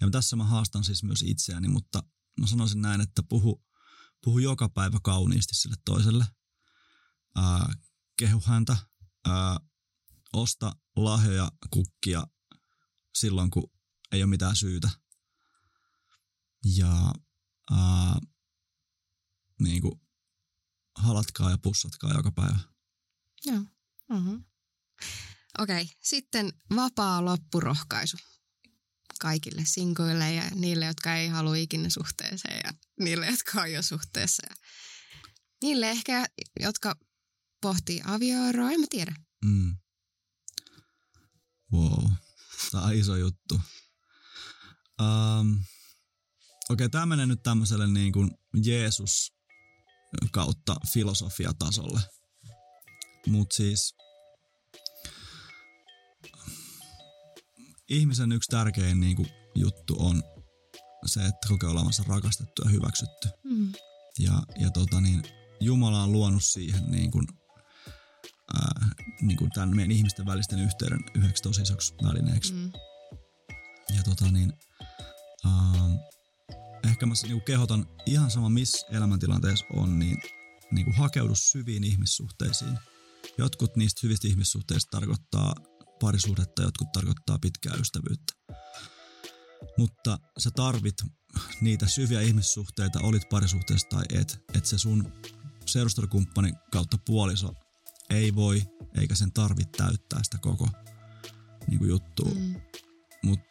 [0.00, 2.02] Ja tässä mä haastan siis myös itseäni, mutta
[2.40, 3.64] mä sanoisin näin, että puhu,
[4.24, 6.26] puhu joka päivä kauniisti sille toiselle.
[7.36, 7.74] Ää,
[8.18, 8.76] kehu häntä,
[9.26, 9.60] ää,
[10.32, 12.26] osta lahjoja, kukkia
[13.14, 13.70] silloin, kun
[14.12, 14.90] ei ole mitään syytä.
[16.64, 17.12] Ja
[17.70, 18.18] ää,
[19.60, 20.00] niin kuin,
[20.96, 22.58] halatkaa ja pussatkaa joka päivä.
[23.46, 23.64] Joo.
[24.12, 24.40] Uh-huh.
[25.58, 25.96] Okei, okay.
[26.02, 28.16] sitten vapaa loppurohkaisu
[29.20, 34.42] kaikille sinkoille ja niille, jotka ei halua ikinä suhteeseen ja niille, jotka on jo suhteessa.
[34.50, 34.56] Ja
[35.62, 36.26] niille ehkä,
[36.60, 36.96] jotka
[37.60, 39.14] pohtii avioeroa, en mä tiedä.
[39.44, 39.76] Mm.
[41.72, 42.04] Wow,
[42.70, 43.60] tämä on iso juttu.
[45.00, 45.64] Um,
[46.70, 48.30] Okei, okay, tämä menee nyt tämmöiselle niin kuin
[48.64, 49.32] Jeesus
[50.32, 52.00] kautta filosofiatasolle.
[53.26, 53.94] Mutta siis
[57.88, 60.22] ihmisen yksi tärkein niin kuin, juttu on
[61.06, 63.28] se, että kokee olevansa rakastettu ja hyväksytty.
[63.44, 63.72] Mm.
[64.18, 65.22] Ja, ja tota niin,
[65.60, 67.26] Jumala on luonut siihen niin kuin,
[68.54, 68.90] ää,
[69.22, 72.52] niin kuin tämän meidän ihmisten välisten yhteyden yhdeksi tosi isoksi välineeksi.
[72.52, 72.72] Mm.
[73.96, 74.52] Ja tota niin,
[75.44, 76.06] ää,
[76.90, 80.22] ehkä mä niin kehotan ihan sama missä elämäntilanteessa on, niin,
[80.70, 82.78] niin kuin hakeudu syviin ihmissuhteisiin.
[83.38, 85.54] Jotkut niistä hyvistä ihmissuhteista tarkoittaa
[86.00, 88.32] parisuhdetta, jotkut tarkoittaa pitkää ystävyyttä.
[89.78, 90.94] Mutta sä tarvit
[91.60, 95.12] niitä syviä ihmissuhteita, olit parisuhteessa tai et, että se sun
[95.66, 97.54] seurustelukumppani kautta puoliso
[98.10, 98.62] ei voi
[99.00, 100.68] eikä sen tarvitse täyttää sitä koko
[101.66, 102.32] niin kuin juttua.
[102.34, 102.60] Mm.
[103.22, 103.46] Mutta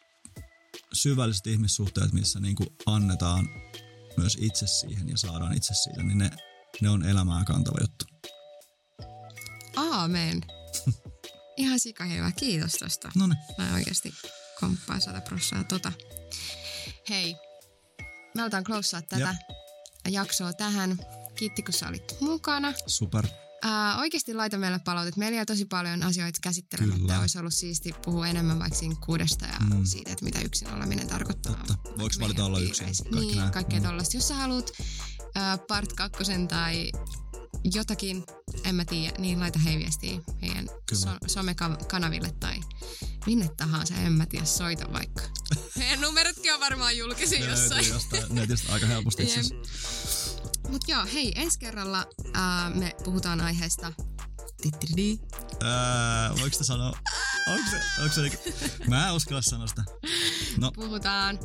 [0.92, 3.48] syvälliset ihmissuhteet, missä niin kuin annetaan
[4.16, 6.30] myös itse siihen ja saadaan itse siitä, niin ne,
[6.80, 8.04] ne on elämää kantava juttu.
[9.76, 10.40] Aamen.
[11.56, 12.32] Ihan sika hyvä.
[12.32, 13.10] Kiitos tosta.
[13.16, 13.26] No
[13.58, 14.14] Mä oikeasti
[14.60, 15.92] komppaan sata prossaa tota.
[17.08, 17.36] Hei,
[18.34, 18.64] me aletaan
[19.08, 19.34] tätä
[20.08, 20.98] jaksoa tähän.
[21.34, 22.72] Kiitti, kun sä olit mukana.
[22.86, 23.26] super.
[23.62, 25.16] Ää, oikeasti laita meille palautet.
[25.16, 27.00] Meillä jäi tosi paljon asioita käsittelemättä.
[27.00, 27.20] Kyllä.
[27.20, 29.84] Olisi ollut siisti puhua enemmän vaikka sinkuudesta ja Mm.
[29.84, 31.54] siitä, että mitä yksin oleminen tarkoittaa.
[31.66, 31.90] Totta.
[31.98, 32.86] Voiko valita olla yksin?
[32.86, 33.50] Kaikki niin, nämä.
[33.50, 33.86] kaikkea Mm.
[33.86, 34.16] tollaista.
[34.16, 34.72] Jos sä haluat
[35.34, 36.92] ää, part kakkosen tai
[37.74, 38.24] jotakin,
[38.64, 41.00] en mä tiedä, niin laita hei viestiä meidän Kyllä.
[41.02, 42.60] so- somekanaville tai
[43.26, 45.22] minne tahansa, en mä tiedä, soita vaikka.
[45.78, 47.70] Meidän numerotkin on varmaan julkisia Ne jossain.
[47.70, 49.40] löytyy jostain netistä aika helposti itse
[50.68, 53.92] Mutta joo, hei, ensi kerralla ää, me puhutaan aiheesta
[54.62, 55.18] Tittidi.
[55.62, 56.98] Ää, voiko sitä sanoa?
[57.46, 58.38] Onko se, onko se niinku,
[58.88, 59.84] mä en uskalla sanoa sitä.
[60.58, 61.38] No, Puhutaan,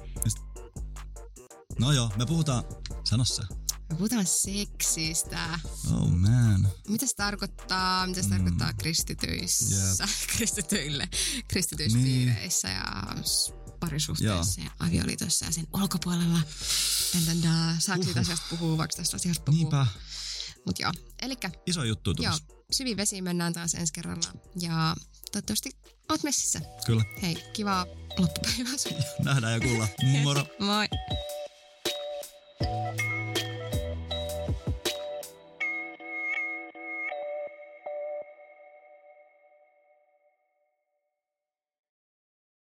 [1.80, 2.63] no joo, me puhutaan,
[3.03, 3.41] sano se.
[3.89, 5.59] me puhutaan seksistä.
[5.91, 6.67] Oh man.
[6.88, 8.34] Mitä se tarkoittaa, mitä se Mm.
[8.36, 10.07] tarkoittaa kristityissä,
[10.38, 11.09] kristityille,
[11.47, 12.28] kristityissä Niin.
[12.63, 13.05] ja
[13.82, 16.39] parisuhteessa ja avioliitossa ja sen ulkopuolella.
[17.17, 19.57] Entändä, saako siitä asiasta puhua, vaikka tästä asiasta puhua?
[19.57, 19.88] Niinpä,
[20.65, 22.43] Mut joo, elikkä iso juttu joo, tulossa.
[22.71, 24.27] syviin vesiin mennään taas ensi kerralla
[24.59, 24.95] ja
[25.32, 25.69] toivottavasti
[26.09, 26.61] oot messissä.
[26.86, 27.03] Kyllä.
[27.21, 27.86] Hei, kivaa
[28.17, 28.91] loppupäivää sun.
[29.25, 29.89] Nähdään ja kuullaan.
[30.23, 30.45] Moro.
[30.59, 30.88] Moi.